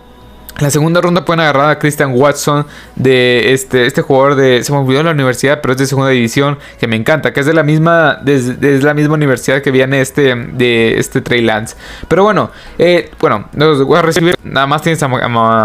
la 0.58 0.70
segunda 0.70 1.00
ronda 1.00 1.24
pueden 1.24 1.40
agarrar 1.40 1.70
a 1.70 1.78
Christian 1.78 2.12
Watson 2.14 2.66
de 2.96 3.52
este, 3.52 3.86
este 3.86 4.02
jugador 4.02 4.34
de. 4.34 4.64
Se 4.64 4.72
me 4.72 4.78
olvidó 4.78 5.04
la 5.04 5.12
universidad, 5.12 5.60
pero 5.60 5.72
es 5.72 5.78
de 5.78 5.86
segunda 5.86 6.10
división. 6.10 6.58
Que 6.80 6.88
me 6.88 6.96
encanta. 6.96 7.32
Que 7.32 7.40
es 7.40 7.46
de 7.46 7.54
la 7.54 7.62
misma. 7.62 8.18
De, 8.22 8.80
la 8.82 8.92
misma 8.92 9.14
universidad 9.14 9.62
que 9.62 9.70
viene 9.70 10.00
este. 10.00 10.34
De 10.34 10.98
este 10.98 11.20
Trey 11.20 11.42
Lance. 11.42 11.76
Pero 12.08 12.24
bueno. 12.24 12.50
Eh, 12.76 13.10
bueno. 13.20 13.48
Los 13.54 13.84
voy 13.84 13.98
a 13.98 14.02
recibir. 14.02 14.34
Nada 14.42 14.66
más 14.66 14.82
tienes 14.82 15.00
a, 15.02 15.08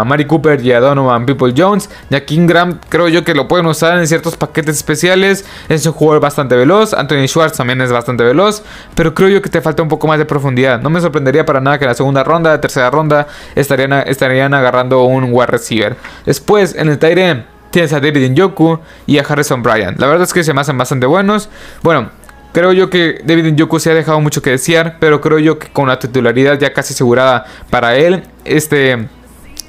Mari 0.04 0.26
Cooper 0.26 0.64
y 0.64 0.70
a 0.70 0.78
Donovan 0.78 1.26
People 1.26 1.52
Jones. 1.56 1.90
Y 2.08 2.14
a 2.14 2.22
Graham 2.24 2.78
creo 2.88 3.08
yo 3.08 3.24
que 3.24 3.34
lo 3.34 3.48
pueden 3.48 3.66
usar 3.66 3.98
en 3.98 4.06
ciertos 4.06 4.36
paquetes 4.36 4.76
especiales. 4.76 5.44
Es 5.68 5.84
un 5.86 5.92
jugador 5.92 6.22
bastante 6.22 6.54
veloz. 6.54 6.94
Anthony 6.94 7.26
Schwartz 7.26 7.56
también 7.56 7.80
es 7.80 7.90
bastante 7.90 8.22
veloz. 8.22 8.62
Pero 8.94 9.12
creo 9.12 9.28
yo 9.28 9.42
que 9.42 9.50
te 9.50 9.60
falta 9.60 9.82
un 9.82 9.88
poco 9.88 10.06
más 10.06 10.18
de 10.18 10.24
profundidad. 10.24 10.80
No 10.80 10.88
me 10.88 11.00
sorprendería 11.00 11.44
para 11.44 11.60
nada 11.60 11.78
que 11.78 11.84
en 11.84 11.88
la 11.88 11.94
segunda 11.94 12.22
ronda, 12.22 12.50
la 12.50 12.60
tercera 12.60 12.90
ronda, 12.90 13.26
estarían, 13.56 13.92
estarían 14.06 14.54
agarrando 14.54 14.83
un 14.92 15.28
wide 15.32 15.46
receiver. 15.46 15.96
Después, 16.26 16.74
en 16.74 16.88
el 16.88 16.98
Tyre 16.98 17.44
tienes 17.70 17.92
a 17.92 18.00
David 18.00 18.30
Njoku 18.30 18.78
y 19.06 19.18
a 19.18 19.22
Harrison 19.22 19.62
Bryant. 19.62 19.98
La 19.98 20.06
verdad 20.06 20.24
es 20.24 20.32
que 20.32 20.44
se 20.44 20.54
me 20.54 20.60
hacen 20.60 20.78
bastante 20.78 21.06
buenos. 21.06 21.48
Bueno, 21.82 22.10
creo 22.52 22.72
yo 22.72 22.88
que 22.88 23.20
David 23.24 23.52
Njoku 23.52 23.80
se 23.80 23.90
ha 23.90 23.94
dejado 23.94 24.20
mucho 24.20 24.42
que 24.42 24.50
desear, 24.50 24.98
pero 25.00 25.20
creo 25.20 25.38
yo 25.38 25.58
que 25.58 25.68
con 25.68 25.88
la 25.88 25.98
titularidad 25.98 26.58
ya 26.58 26.72
casi 26.72 26.94
asegurada 26.94 27.46
para 27.70 27.96
él, 27.96 28.22
este 28.44 29.08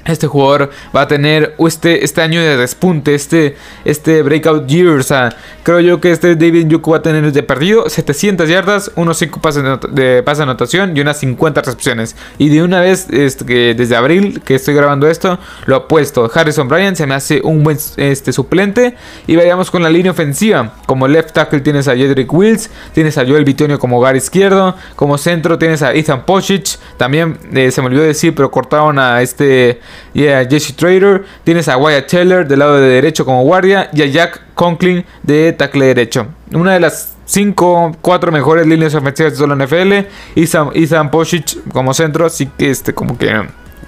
este 0.06 0.26
jugador 0.26 0.70
va 0.94 1.02
a 1.02 1.08
tener 1.08 1.54
este, 1.58 2.04
este 2.04 2.22
año 2.22 2.40
de 2.40 2.56
despunte, 2.56 3.14
este, 3.14 3.56
este 3.84 4.22
breakout 4.22 4.66
year. 4.66 4.88
O 4.88 5.02
sea, 5.02 5.34
creo 5.62 5.80
yo 5.80 6.00
que 6.00 6.10
este 6.10 6.36
David 6.36 6.68
Yuku 6.68 6.92
va 6.92 6.98
a 6.98 7.02
tener 7.02 7.32
de 7.32 7.42
perdido 7.42 7.88
700 7.88 8.48
yardas, 8.48 8.90
unos 8.96 9.18
5 9.18 9.40
pases 9.40 9.64
de, 9.90 10.22
pase 10.22 10.42
anotación 10.42 10.96
y 10.96 11.00
unas 11.00 11.18
50 11.18 11.62
recepciones. 11.62 12.16
Y 12.38 12.48
de 12.48 12.62
una 12.62 12.80
vez, 12.80 13.08
este, 13.10 13.74
desde 13.74 13.96
abril 13.96 14.40
que 14.44 14.54
estoy 14.54 14.74
grabando 14.74 15.08
esto, 15.08 15.38
lo 15.66 15.76
ha 15.76 15.88
puesto. 15.88 16.30
Harrison 16.32 16.68
Bryant 16.68 16.96
se 16.96 17.06
me 17.06 17.14
hace 17.14 17.40
un 17.42 17.62
buen 17.62 17.78
este, 17.96 18.32
suplente. 18.32 18.96
Y 19.26 19.36
vayamos 19.36 19.70
con 19.70 19.82
la 19.82 19.90
línea 19.90 20.12
ofensiva. 20.12 20.74
Como 20.86 21.08
left 21.08 21.32
tackle 21.32 21.60
tienes 21.60 21.88
a 21.88 21.96
Jedrick 21.96 22.32
Wills, 22.32 22.70
tienes 22.92 23.18
a 23.18 23.26
Joel 23.26 23.44
Bitonio 23.44 23.78
como 23.78 23.98
hogar 23.98 24.16
izquierdo. 24.16 24.76
Como 24.94 25.18
centro 25.18 25.58
tienes 25.58 25.82
a 25.82 25.92
Ethan 25.94 26.24
Pochich. 26.24 26.78
También 26.96 27.38
eh, 27.52 27.70
se 27.70 27.80
me 27.80 27.88
olvidó 27.88 28.02
decir, 28.02 28.34
pero 28.34 28.50
cortaron 28.50 28.98
a 28.98 29.22
este 29.22 29.80
y 30.14 30.28
a 30.28 30.46
Jesse 30.46 30.74
Trader. 30.74 31.24
Tienes 31.44 31.68
a 31.68 31.76
Wyatt 31.76 32.06
Teller 32.06 32.46
del 32.46 32.58
lado 32.58 32.76
de 32.76 32.88
derecho 32.88 33.24
como 33.24 33.42
guardia 33.42 33.90
y 33.92 34.02
a 34.02 34.06
Jack 34.06 34.54
Conklin 34.54 35.04
de 35.22 35.52
tackle 35.52 35.86
derecho. 35.86 36.28
Una 36.52 36.74
de 36.74 36.80
las 36.80 37.16
5, 37.26 37.96
4 38.00 38.32
mejores 38.32 38.66
líneas 38.66 38.94
ofensivas 38.94 39.38
de 39.38 39.46
la 39.46 39.56
NFL. 39.56 39.92
Ethan, 40.36 40.70
Ethan 40.74 41.10
Posic 41.10 41.56
como 41.72 41.92
centro, 41.92 42.26
así 42.26 42.46
que 42.46 42.70
este 42.70 42.94
como 42.94 43.18
que 43.18 43.30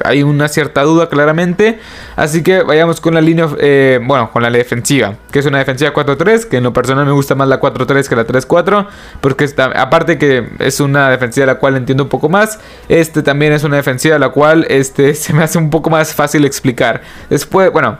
hay 0.05 0.23
una 0.23 0.49
cierta 0.49 0.83
duda 0.83 1.09
claramente. 1.09 1.79
Así 2.17 2.43
que 2.43 2.63
vayamos 2.63 3.01
con 3.01 3.15
la 3.15 3.21
línea, 3.21 3.49
eh, 3.59 4.01
bueno, 4.03 4.31
con 4.33 4.43
la 4.43 4.51
defensiva, 4.51 5.15
que 5.31 5.39
es 5.39 5.47
una 5.47 5.59
defensiva 5.59 5.93
4-3, 5.93 6.45
que 6.49 6.59
en 6.59 6.65
lo 6.65 6.73
personal 6.73 7.07
me 7.07 7.13
gusta 7.13 7.35
más 7.35 7.49
la 7.49 7.61
4-3 7.61 8.09
que 8.09 8.17
la 8.17 8.27
3-4, 8.27 8.87
porque 9.21 9.49
aparte 9.75 10.19
que 10.19 10.49
es 10.59 10.81
una 10.81 11.11
defensiva 11.11 11.47
la 11.47 11.57
cual 11.57 11.77
entiendo 11.77 12.05
un 12.05 12.11
poco 12.11 12.29
más, 12.29 12.59
este 12.89 13.23
también 13.23 13.53
es 13.53 13.65
una 13.65 13.77
defensiva 13.77 14.19
la 14.19 14.31
cual 14.31 14.67
este, 14.69 15.15
se 15.17 15.33
me 15.33 15.43
hace 15.43 15.59
un 15.59 15.71
poco 15.71 15.91
más 15.91 16.15
fácil 16.15 16.45
explicar. 16.45 17.03
Después, 17.31 17.71
bueno, 17.73 17.99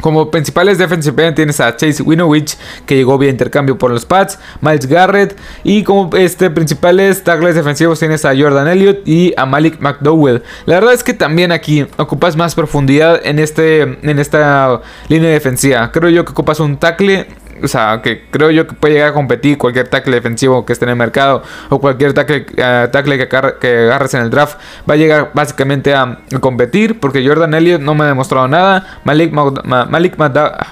como 0.00 0.30
principales 0.30 0.78
defensive 0.78 1.26
end 1.26 1.36
tienes 1.36 1.60
a 1.60 1.76
Chase 1.76 2.02
Winovich, 2.02 2.56
que 2.86 2.96
llegó 2.96 3.18
vía 3.18 3.30
intercambio 3.30 3.78
por 3.78 3.90
los 3.90 4.04
Pats, 4.04 4.38
Miles 4.60 4.86
Garrett, 4.86 5.36
y 5.64 5.82
como 5.82 6.14
este, 6.16 6.50
principales 6.50 7.24
tackles 7.24 7.54
defensivos 7.54 7.98
tienes 7.98 8.24
a 8.24 8.36
Jordan 8.36 8.68
Elliott 8.68 9.06
y 9.06 9.34
a 9.36 9.46
Malik 9.46 9.80
McDowell. 9.80 10.42
La 10.66 10.76
verdad 10.76 10.94
es 10.94 11.04
que 11.04 11.14
también 11.14 11.52
aquí 11.52 11.86
ocupas 11.96 12.36
más 12.36 12.54
profundidad 12.54 13.20
en, 13.24 13.38
este, 13.38 13.82
en 13.82 14.18
esta 14.18 14.80
línea 15.08 15.30
defensiva. 15.30 15.90
Creo 15.92 16.10
yo 16.10 16.24
que 16.24 16.32
ocupas 16.32 16.60
un 16.60 16.76
tackle 16.76 17.26
o 17.62 17.68
sea, 17.68 18.00
que 18.02 18.24
creo 18.30 18.50
yo 18.50 18.66
que 18.66 18.74
puede 18.74 18.94
llegar 18.94 19.10
a 19.10 19.12
competir 19.12 19.58
cualquier 19.58 19.88
tackle 19.88 20.14
defensivo 20.14 20.64
que 20.64 20.72
esté 20.72 20.84
en 20.84 20.90
el 20.90 20.96
mercado 20.96 21.42
o 21.68 21.80
cualquier 21.80 22.12
tackle, 22.12 22.46
eh, 22.56 22.88
tackle 22.90 23.28
que, 23.28 23.78
agarres 23.88 24.14
en 24.14 24.22
el 24.22 24.30
draft 24.30 24.58
va 24.88 24.94
a 24.94 24.96
llegar 24.96 25.30
básicamente 25.34 25.94
a, 25.94 26.18
competir 26.40 27.00
porque 27.00 27.26
Jordan 27.26 27.54
Elliott 27.54 27.80
no 27.80 27.94
me 27.94 28.04
ha 28.04 28.08
demostrado 28.08 28.48
nada, 28.48 29.00
Malik, 29.04 29.32
Malik, 29.32 30.16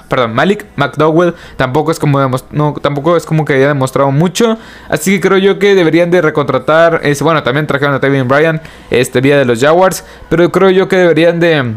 perdón, 0.07 0.33
Malik 0.33 0.65
McDowell 0.75 1.35
tampoco 1.55 1.91
es 1.91 1.99
como 1.99 2.19
no, 2.51 2.73
tampoco 2.81 3.17
es 3.17 3.25
como 3.25 3.45
que 3.45 3.53
haya 3.53 3.67
demostrado 3.67 4.11
mucho, 4.11 4.57
así 4.89 5.15
que 5.15 5.27
creo 5.27 5.37
yo 5.37 5.59
que 5.59 5.75
deberían 5.75 6.11
de 6.11 6.21
recontratar, 6.21 7.01
es, 7.03 7.21
bueno, 7.21 7.43
también 7.43 7.67
trajeron 7.67 7.95
a 7.95 7.99
Tevin 7.99 8.27
Bryan 8.27 8.61
este 8.89 9.21
día 9.21 9.37
de 9.37 9.45
los 9.45 9.59
Jaguars, 9.59 10.03
pero 10.29 10.51
creo 10.51 10.69
yo 10.69 10.87
que 10.87 10.97
deberían 10.97 11.39
de 11.39 11.75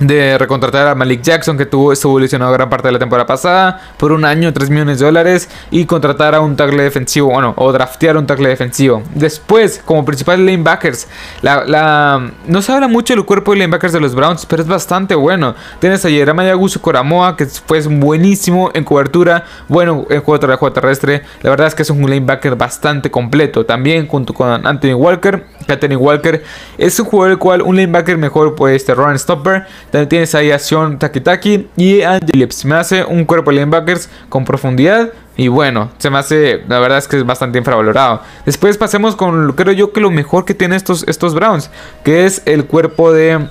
de 0.00 0.36
recontratar 0.38 0.88
a 0.88 0.94
Malik 0.94 1.22
Jackson, 1.22 1.56
que 1.56 1.66
tuvo, 1.66 1.92
estuvo 1.92 2.18
lesionado 2.18 2.52
gran 2.52 2.68
parte 2.68 2.88
de 2.88 2.92
la 2.92 2.98
temporada 2.98 3.26
pasada, 3.26 3.80
por 3.96 4.12
un 4.12 4.24
año, 4.24 4.52
3 4.52 4.70
millones 4.70 4.98
de 4.98 5.06
dólares, 5.06 5.48
y 5.70 5.86
contratar 5.86 6.34
a 6.34 6.40
un 6.40 6.56
tackle 6.56 6.82
defensivo, 6.82 7.30
bueno, 7.30 7.54
o 7.56 7.72
draftear 7.72 8.16
un 8.16 8.26
tackle 8.26 8.48
defensivo. 8.48 9.02
Después, 9.14 9.80
como 9.84 10.04
principales 10.04 10.44
lanebackers, 10.44 11.08
la, 11.42 11.64
la, 11.64 12.30
no 12.46 12.62
se 12.62 12.72
habla 12.72 12.88
mucho 12.88 13.14
del 13.14 13.24
cuerpo 13.24 13.52
de 13.52 13.58
lanebackers 13.58 13.92
de 13.92 14.00
los 14.00 14.14
Browns, 14.14 14.46
pero 14.46 14.62
es 14.62 14.68
bastante 14.68 15.14
bueno. 15.14 15.54
Tienes 15.80 16.04
a 16.04 16.10
Yerama 16.10 16.44
Coramoa, 16.80 17.36
que 17.36 17.46
fue 17.46 17.80
buenísimo 17.82 18.70
en 18.74 18.84
cobertura, 18.84 19.44
bueno 19.68 20.06
en 20.10 20.20
juego, 20.20 20.56
juego 20.56 20.72
terrestre. 20.72 21.22
La 21.42 21.50
verdad 21.50 21.66
es 21.68 21.74
que 21.74 21.82
es 21.82 21.90
un 21.90 22.02
lanebacker 22.02 22.56
bastante 22.56 23.10
completo. 23.10 23.64
También 23.64 24.06
junto 24.06 24.34
con 24.34 24.66
Anthony 24.66 24.94
Walker, 24.94 25.46
Anthony 25.68 25.96
Walker 25.96 26.42
es 26.78 26.98
un 27.00 27.06
jugador 27.06 27.32
el 27.32 27.38
cual 27.38 27.62
un 27.62 27.76
lanebacker 27.76 28.18
mejor, 28.18 28.54
pues 28.54 28.76
este 28.76 28.94
run 28.94 29.18
stopper 29.18 29.66
tienes 30.04 30.34
ahí 30.34 30.50
a 30.50 30.58
Sean 30.58 30.98
Takitaki 30.98 31.68
y 31.76 32.02
a 32.02 32.18
Phillips. 32.20 32.64
Me 32.66 32.74
hace 32.74 33.04
un 33.04 33.24
cuerpo 33.24 33.50
de 33.50 33.56
linebackers 33.56 34.10
con 34.28 34.44
profundidad. 34.44 35.12
Y 35.38 35.48
bueno, 35.48 35.90
se 35.98 36.10
me 36.10 36.18
hace, 36.18 36.62
la 36.68 36.78
verdad 36.78 36.98
es 36.98 37.08
que 37.08 37.16
es 37.16 37.24
bastante 37.24 37.58
infravalorado. 37.58 38.22
Después 38.44 38.76
pasemos 38.78 39.16
con, 39.16 39.52
creo 39.52 39.72
yo 39.72 39.92
que 39.92 40.00
lo 40.00 40.10
mejor 40.10 40.44
que 40.44 40.54
tienen 40.54 40.76
estos, 40.76 41.04
estos 41.08 41.34
Browns, 41.34 41.70
que 42.04 42.24
es 42.24 42.42
el 42.46 42.64
cuerpo 42.64 43.12
de 43.12 43.46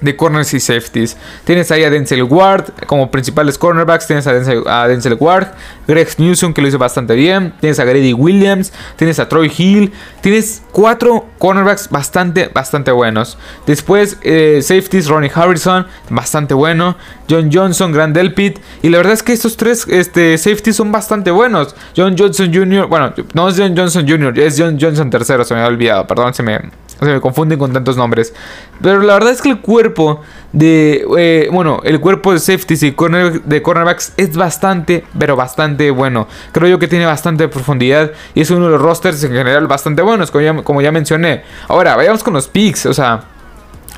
de 0.00 0.16
corners 0.16 0.54
y 0.54 0.60
safeties. 0.60 1.16
Tienes 1.44 1.70
ahí 1.70 1.84
a 1.84 1.90
Denzel 1.90 2.22
Ward 2.22 2.72
como 2.86 3.10
principales 3.10 3.58
cornerbacks. 3.58 4.06
Tienes 4.06 4.26
a 4.26 4.32
Denzel, 4.32 5.16
Ward, 5.18 5.48
Greg 5.86 6.08
Newsom 6.18 6.52
que 6.52 6.62
lo 6.62 6.68
hizo 6.68 6.78
bastante 6.78 7.14
bien. 7.14 7.52
Tienes 7.60 7.78
a 7.78 7.84
Grady 7.84 8.12
Williams. 8.12 8.72
Tienes 8.96 9.18
a 9.18 9.28
Troy 9.28 9.52
Hill. 9.56 9.92
Tienes 10.20 10.62
cuatro 10.72 11.26
cornerbacks 11.38 11.88
bastante, 11.90 12.50
bastante 12.52 12.90
buenos. 12.90 13.38
Después, 13.66 14.18
eh, 14.22 14.60
safeties, 14.62 15.08
Ronnie 15.08 15.30
Harrison, 15.34 15.86
bastante 16.08 16.54
bueno. 16.54 16.96
John 17.28 17.50
Johnson, 17.52 17.92
Grand 17.92 18.14
Delpit. 18.14 18.58
Y 18.82 18.88
la 18.88 18.98
verdad 18.98 19.12
es 19.12 19.22
que 19.22 19.32
estos 19.32 19.56
tres 19.56 19.86
este, 19.88 20.36
safeties 20.38 20.76
son 20.76 20.92
bastante 20.92 21.30
buenos. 21.30 21.74
John 21.96 22.16
Johnson 22.18 22.52
Jr., 22.52 22.86
bueno, 22.86 23.12
no 23.34 23.48
es 23.48 23.56
John 23.56 23.76
Johnson 23.76 24.08
Jr., 24.08 24.38
es 24.38 24.56
John 24.58 24.78
Johnson 24.80 25.10
III, 25.12 25.44
se 25.44 25.54
me 25.54 25.60
ha 25.60 25.66
olvidado. 25.66 26.06
Perdón, 26.06 26.34
se 26.34 26.42
me, 26.42 26.60
se 27.06 27.12
me 27.12 27.20
confunden 27.20 27.58
con 27.58 27.72
tantos 27.72 27.96
nombres. 27.96 28.34
Pero 28.82 29.00
la 29.00 29.14
verdad 29.14 29.32
es 29.32 29.42
que 29.42 29.50
el 29.50 29.60
cuerpo 29.60 30.20
de. 30.52 31.06
Eh, 31.18 31.48
bueno, 31.52 31.80
el 31.84 32.00
cuerpo 32.00 32.32
de 32.32 32.38
safeties 32.38 32.82
y 32.82 32.90
de 32.90 33.62
cornerbacks 33.62 34.12
es 34.16 34.36
bastante, 34.36 35.04
pero 35.18 35.36
bastante 35.36 35.90
bueno. 35.90 36.28
Creo 36.52 36.68
yo 36.68 36.78
que 36.78 36.88
tiene 36.88 37.06
bastante 37.06 37.48
profundidad. 37.48 38.12
Y 38.34 38.42
es 38.42 38.50
uno 38.50 38.66
de 38.66 38.72
los 38.72 38.80
rosters 38.80 39.22
en 39.24 39.32
general 39.32 39.66
bastante 39.66 40.02
buenos, 40.02 40.30
como 40.30 40.42
ya, 40.42 40.62
como 40.62 40.82
ya 40.82 40.92
mencioné. 40.92 41.42
Ahora, 41.68 41.96
vayamos 41.96 42.22
con 42.22 42.34
los 42.34 42.48
picks. 42.48 42.86
O 42.86 42.94
sea. 42.94 43.24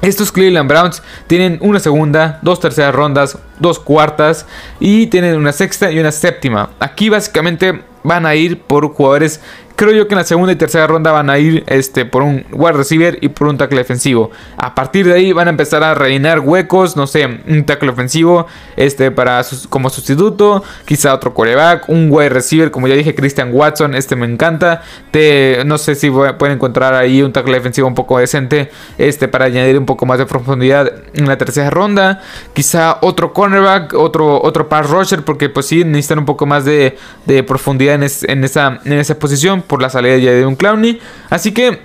Estos 0.02 0.32
Cleveland 0.32 0.68
Browns 0.68 1.00
tienen 1.28 1.58
una 1.60 1.78
segunda, 1.78 2.40
dos 2.42 2.58
terceras 2.58 2.92
rondas, 2.92 3.38
dos 3.60 3.78
cuartas 3.78 4.46
y 4.80 5.06
tienen 5.06 5.36
una 5.36 5.52
sexta 5.52 5.92
y 5.92 6.00
una 6.00 6.10
séptima. 6.10 6.70
Aquí 6.80 7.08
básicamente 7.08 7.84
van 8.02 8.26
a 8.26 8.34
ir 8.34 8.62
por 8.62 8.88
jugadores 8.88 9.40
Creo 9.76 9.92
yo 9.92 10.06
que 10.06 10.14
en 10.14 10.18
la 10.18 10.24
segunda 10.24 10.52
y 10.52 10.56
tercera 10.56 10.86
ronda 10.86 11.12
van 11.12 11.30
a 11.30 11.38
ir 11.38 11.64
este, 11.66 12.04
por 12.04 12.22
un 12.22 12.44
wide 12.52 12.72
receiver 12.72 13.18
y 13.20 13.28
por 13.28 13.48
un 13.48 13.56
tackle 13.56 13.78
defensivo. 13.78 14.30
A 14.56 14.74
partir 14.74 15.06
de 15.06 15.14
ahí 15.14 15.32
van 15.32 15.48
a 15.48 15.50
empezar 15.50 15.82
a 15.82 15.94
rellenar 15.94 16.40
huecos, 16.40 16.96
no 16.96 17.06
sé, 17.06 17.26
un 17.48 17.64
tackle 17.64 17.90
ofensivo 17.90 18.46
este, 18.76 19.10
para 19.10 19.42
como 19.70 19.88
sustituto, 19.90 20.62
quizá 20.84 21.14
otro 21.14 21.32
coreback, 21.32 21.88
un 21.88 22.08
wide 22.10 22.28
receiver, 22.28 22.70
como 22.70 22.86
ya 22.86 22.94
dije, 22.94 23.14
Christian 23.14 23.50
Watson, 23.52 23.94
este 23.94 24.14
me 24.14 24.26
encanta. 24.26 24.82
Te, 25.10 25.62
no 25.64 25.78
sé 25.78 25.94
si 25.94 26.10
pueden 26.10 26.56
encontrar 26.56 26.94
ahí 26.94 27.22
un 27.22 27.32
tackle 27.32 27.54
defensivo 27.54 27.88
un 27.88 27.94
poco 27.94 28.18
decente 28.18 28.70
este, 28.98 29.26
para 29.28 29.46
añadir 29.46 29.78
un 29.78 29.86
poco 29.86 30.06
más 30.06 30.18
de 30.18 30.26
profundidad 30.26 30.92
en 31.14 31.26
la 31.26 31.38
tercera 31.38 31.70
ronda. 31.70 32.20
Quizá 32.52 32.98
otro 33.00 33.32
cornerback, 33.32 33.94
otro, 33.94 34.40
otro 34.42 34.68
pass 34.68 34.88
rusher, 34.90 35.24
porque 35.24 35.48
pues 35.48 35.66
sí 35.66 35.84
necesitan 35.84 36.18
un 36.18 36.26
poco 36.26 36.46
más 36.46 36.64
de, 36.64 36.96
profundidad 37.46 37.94
en, 37.94 38.08
en, 38.28 38.44
esa, 38.44 38.80
en 38.84 38.92
esa 38.92 39.18
posición 39.18 39.61
por 39.62 39.82
la 39.82 39.90
salida 39.90 40.16
ya 40.16 40.32
de 40.32 40.46
un 40.46 40.56
Clowny. 40.56 40.98
Así 41.30 41.52
que 41.52 41.80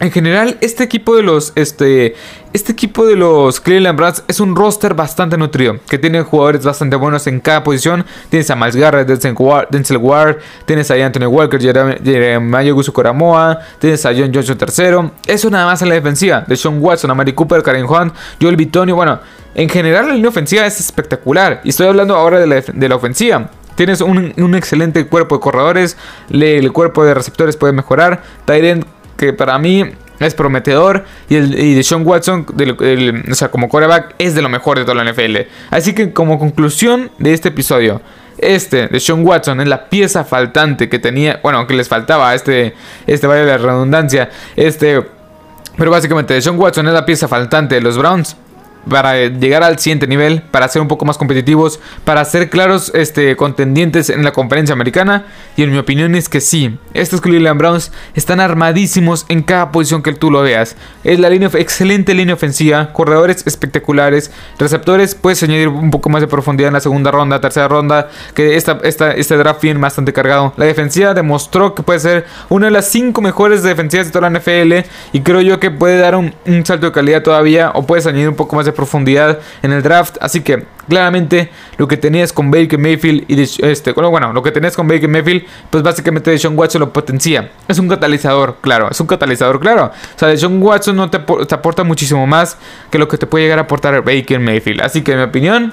en 0.00 0.12
general, 0.12 0.58
este 0.60 0.84
equipo 0.84 1.16
de 1.16 1.24
los 1.24 1.52
este 1.56 2.14
este 2.52 2.70
equipo 2.70 3.04
de 3.04 3.16
los 3.16 3.60
Cleveland 3.60 3.98
Browns 3.98 4.22
es 4.28 4.38
un 4.38 4.54
roster 4.54 4.94
bastante 4.94 5.36
nutrido, 5.36 5.78
que 5.88 5.98
tiene 5.98 6.22
jugadores 6.22 6.64
bastante 6.64 6.94
buenos 6.94 7.26
en 7.26 7.40
cada 7.40 7.64
posición. 7.64 8.04
Tienes 8.30 8.48
a 8.50 8.54
Miles 8.54 8.76
Garrett, 8.76 9.08
Denzel 9.08 9.98
Ward, 9.98 10.38
tienes 10.66 10.90
a 10.92 10.94
Anthony 10.94 11.26
Walker, 11.26 11.60
Jeremiah 11.60 12.74
Coramoa, 12.92 13.58
tienes 13.80 14.06
a 14.06 14.10
John 14.10 14.32
Johnson 14.32 14.56
III. 14.60 15.10
Eso 15.26 15.50
nada 15.50 15.66
más 15.66 15.82
en 15.82 15.88
la 15.88 15.96
defensiva. 15.96 16.44
De 16.46 16.56
Sean 16.56 16.80
Watson, 16.80 17.10
Amari 17.10 17.32
Cooper, 17.32 17.62
Karen 17.62 17.84
Hunt, 17.84 18.14
Joel 18.40 18.56
Bitonio. 18.56 18.94
Bueno, 18.94 19.18
en 19.54 19.68
general 19.68 20.06
la 20.06 20.14
línea 20.14 20.28
ofensiva 20.28 20.64
es 20.64 20.78
espectacular. 20.78 21.60
Y 21.64 21.70
estoy 21.70 21.88
hablando 21.88 22.14
ahora 22.14 22.38
de 22.38 22.46
la, 22.46 22.60
de 22.60 22.88
la 22.88 22.94
ofensiva. 22.94 23.50
Tienes 23.78 24.00
un, 24.00 24.54
excelente 24.56 25.06
cuerpo 25.06 25.36
de 25.36 25.40
corredores. 25.40 25.96
el 26.30 26.72
cuerpo 26.72 27.04
de 27.04 27.14
receptores 27.14 27.56
puede 27.56 27.72
mejorar. 27.72 28.24
Tyrant, 28.44 28.84
que 29.16 29.32
para 29.32 29.56
mí 29.60 29.84
es 30.18 30.34
prometedor. 30.34 31.04
Y, 31.28 31.36
el, 31.36 31.52
de 31.52 31.82
Sean 31.84 32.04
Watson, 32.04 32.44
o 33.30 33.34
sea, 33.36 33.52
como 33.52 33.68
quarterback, 33.68 34.16
es 34.18 34.34
de 34.34 34.42
lo 34.42 34.48
mejor 34.48 34.80
de 34.80 34.84
toda 34.84 34.96
la 34.96 35.08
NFL. 35.08 35.36
Así 35.70 35.94
que, 35.94 36.12
como 36.12 36.40
conclusión 36.40 37.12
de 37.18 37.32
este 37.32 37.50
episodio. 37.50 38.02
Este 38.38 38.88
de 38.88 38.98
Sean 38.98 39.24
Watson 39.24 39.60
es 39.60 39.68
la 39.68 39.88
pieza 39.88 40.24
faltante 40.24 40.88
que 40.88 40.98
tenía, 40.98 41.38
bueno, 41.44 41.64
que 41.68 41.74
les 41.74 41.88
faltaba 41.88 42.34
este, 42.34 42.74
este 43.06 43.28
vaya 43.28 43.44
de 43.44 43.58
redundancia, 43.58 44.30
este, 44.56 45.04
pero 45.76 45.90
básicamente 45.92 46.40
Sean 46.40 46.58
Watson 46.58 46.88
es 46.88 46.94
la 46.94 47.04
pieza 47.06 47.26
faltante 47.26 47.76
de 47.76 47.80
los 47.80 47.96
Browns 47.98 48.36
para 48.88 49.26
llegar 49.28 49.62
al 49.62 49.78
siguiente 49.78 50.06
nivel, 50.06 50.42
para 50.42 50.68
ser 50.68 50.82
un 50.82 50.88
poco 50.88 51.04
más 51.04 51.18
competitivos, 51.18 51.80
para 52.04 52.24
ser 52.24 52.50
claros 52.50 52.90
este, 52.94 53.36
contendientes 53.36 54.10
en 54.10 54.24
la 54.24 54.32
conferencia 54.32 54.72
americana. 54.72 55.26
Y 55.56 55.62
en 55.62 55.72
mi 55.72 55.78
opinión 55.78 56.14
es 56.14 56.28
que 56.28 56.40
sí, 56.40 56.78
estos 56.94 57.20
Cleveland 57.20 57.58
Browns 57.58 57.92
están 58.14 58.40
armadísimos 58.40 59.26
en 59.28 59.42
cada 59.42 59.72
posición 59.72 60.02
que 60.02 60.12
tú 60.14 60.30
lo 60.30 60.42
veas. 60.42 60.76
Es 61.04 61.18
la 61.18 61.30
línea, 61.30 61.50
excelente 61.54 62.14
línea 62.14 62.34
ofensiva, 62.34 62.92
corredores 62.92 63.46
espectaculares, 63.46 64.30
receptores, 64.58 65.14
puedes 65.14 65.42
añadir 65.42 65.68
un 65.68 65.90
poco 65.90 66.08
más 66.08 66.20
de 66.20 66.28
profundidad 66.28 66.68
en 66.68 66.74
la 66.74 66.80
segunda 66.80 67.10
ronda, 67.10 67.40
tercera 67.40 67.68
ronda, 67.68 68.08
que 68.34 68.56
esta, 68.56 68.78
esta, 68.82 69.12
este 69.12 69.36
draft 69.36 69.62
viene 69.62 69.80
bastante 69.80 70.12
cargado. 70.12 70.52
La 70.56 70.64
defensiva 70.64 71.14
demostró 71.14 71.74
que 71.74 71.82
puede 71.82 72.00
ser 72.00 72.26
una 72.48 72.66
de 72.66 72.72
las 72.72 72.88
cinco 72.88 73.20
mejores 73.20 73.62
defensivas 73.62 74.06
de 74.06 74.12
toda 74.12 74.30
la 74.30 74.38
NFL 74.38 74.86
y 75.12 75.20
creo 75.20 75.40
yo 75.40 75.60
que 75.60 75.70
puede 75.70 75.98
dar 75.98 76.14
un, 76.14 76.34
un 76.46 76.64
salto 76.64 76.86
de 76.86 76.92
calidad 76.92 77.22
todavía 77.22 77.72
o 77.74 77.86
puedes 77.86 78.06
añadir 78.06 78.28
un 78.28 78.36
poco 78.36 78.56
más 78.56 78.66
de 78.68 78.72
profundidad 78.72 79.38
en 79.62 79.72
el 79.72 79.82
draft. 79.82 80.16
Así 80.20 80.40
que 80.40 80.64
claramente 80.88 81.50
lo 81.76 81.86
que 81.86 81.96
tenías 81.96 82.32
con 82.32 82.50
Baker 82.50 82.78
Mayfield 82.78 83.24
y 83.28 83.40
este, 83.40 83.92
bueno, 83.92 84.32
lo 84.32 84.42
que 84.42 84.50
tenías 84.50 84.76
con 84.76 84.88
Baker 84.88 85.08
Mayfield, 85.08 85.44
pues 85.70 85.82
básicamente 85.82 86.30
de 86.30 86.38
Sean 86.38 86.58
Watson 86.58 86.80
lo 86.80 86.92
potencia. 86.92 87.50
Es 87.68 87.78
un 87.78 87.88
catalizador, 87.88 88.56
claro, 88.60 88.88
es 88.90 89.00
un 89.00 89.06
catalizador, 89.06 89.60
claro. 89.60 89.86
O 89.86 90.18
sea, 90.18 90.28
de 90.28 90.36
Sean 90.36 90.62
Watson 90.62 90.96
no 90.96 91.10
te, 91.10 91.18
aporta 91.18 91.84
muchísimo 91.84 92.26
más 92.26 92.56
que 92.90 92.98
lo 92.98 93.08
que 93.08 93.18
te 93.18 93.26
puede 93.26 93.44
llegar 93.44 93.58
a 93.58 93.62
aportar 93.62 94.02
Baker 94.02 94.40
Mayfield. 94.40 94.80
Así 94.82 95.02
que 95.02 95.12
en 95.12 95.18
mi 95.18 95.24
opinión, 95.24 95.72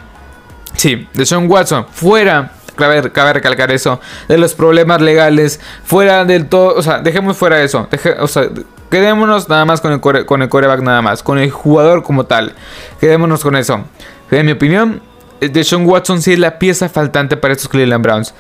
sí, 0.75 1.07
de 1.13 1.25
Sean 1.25 1.49
Watson 1.49 1.85
fuera 1.91 2.51
Cabe, 2.75 3.33
recalcar 3.33 3.71
eso, 3.71 3.99
de 4.27 4.37
los 4.37 4.53
problemas 4.53 5.01
legales, 5.01 5.59
fuera 5.83 6.25
del 6.25 6.47
todo, 6.47 6.75
o 6.75 6.81
sea, 6.81 6.99
dejemos 6.99 7.37
fuera 7.37 7.61
eso, 7.61 7.87
sea, 8.27 8.49
Quedémonos 8.89 9.49
nada 9.49 9.65
más 9.65 9.81
con 9.81 9.91
el, 9.93 10.25
con 10.25 10.41
el 10.41 10.49
coreback 10.49 10.81
nada 10.81 11.01
más, 11.01 11.23
con 11.23 11.39
el 11.39 11.49
jugador 11.49 12.03
como 12.03 12.25
tal. 12.25 12.53
Quedémonos 13.01 13.41
con 13.41 13.55
eso. 13.55 13.83
En 14.29 14.45
mi 14.45 14.51
opinión, 14.51 15.01
de 15.41 15.63
Sean 15.63 15.85
Watson 15.85 16.21
sí 16.21 16.33
es 16.33 16.39
la 16.39 16.59
pieza 16.59 16.87
faltante 16.87 17.35
para 17.37 17.53
estos 17.53 17.67
Cleveland 17.67 18.03
Browns. 18.03 18.33